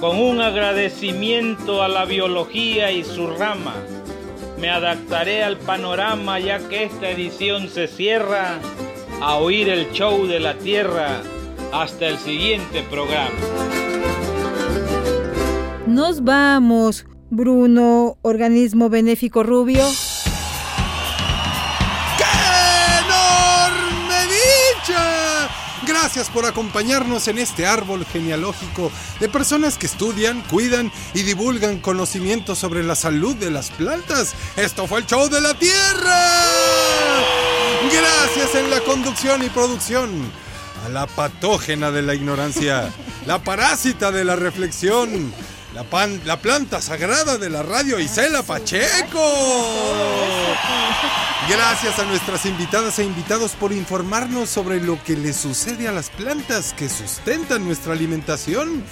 [0.01, 3.75] con un agradecimiento a la biología y su rama.
[4.59, 8.59] Me adaptaré al panorama ya que esta edición se cierra
[9.21, 11.21] a oír el show de la Tierra
[11.71, 13.29] hasta el siguiente programa.
[15.87, 19.85] Nos vamos, Bruno, organismo benéfico rubio.
[22.99, 25.49] ¡Enorme dicha!
[25.87, 32.59] Gracias por acompañarnos en este árbol genealógico de personas que estudian, cuidan y divulgan conocimientos
[32.59, 34.33] sobre la salud de las plantas.
[34.55, 36.39] Esto fue el show de la Tierra.
[37.91, 40.48] Gracias en la conducción y producción
[40.85, 42.89] a la patógena de la ignorancia,
[43.25, 45.33] la parásita de la reflexión,
[45.73, 49.23] la, pan- la planta sagrada de la radio Isela Pacheco.
[51.49, 56.09] Gracias a nuestras invitadas e invitados por informarnos sobre lo que le sucede a las
[56.11, 58.83] plantas que sustentan nuestra alimentación.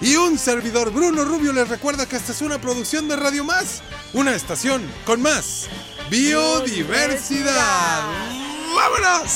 [0.00, 3.82] Y un servidor Bruno Rubio les recuerda que esta es una producción de Radio Más,
[4.12, 5.68] una estación con más
[6.10, 8.02] biodiversidad.
[8.76, 9.30] ¡Vámonos!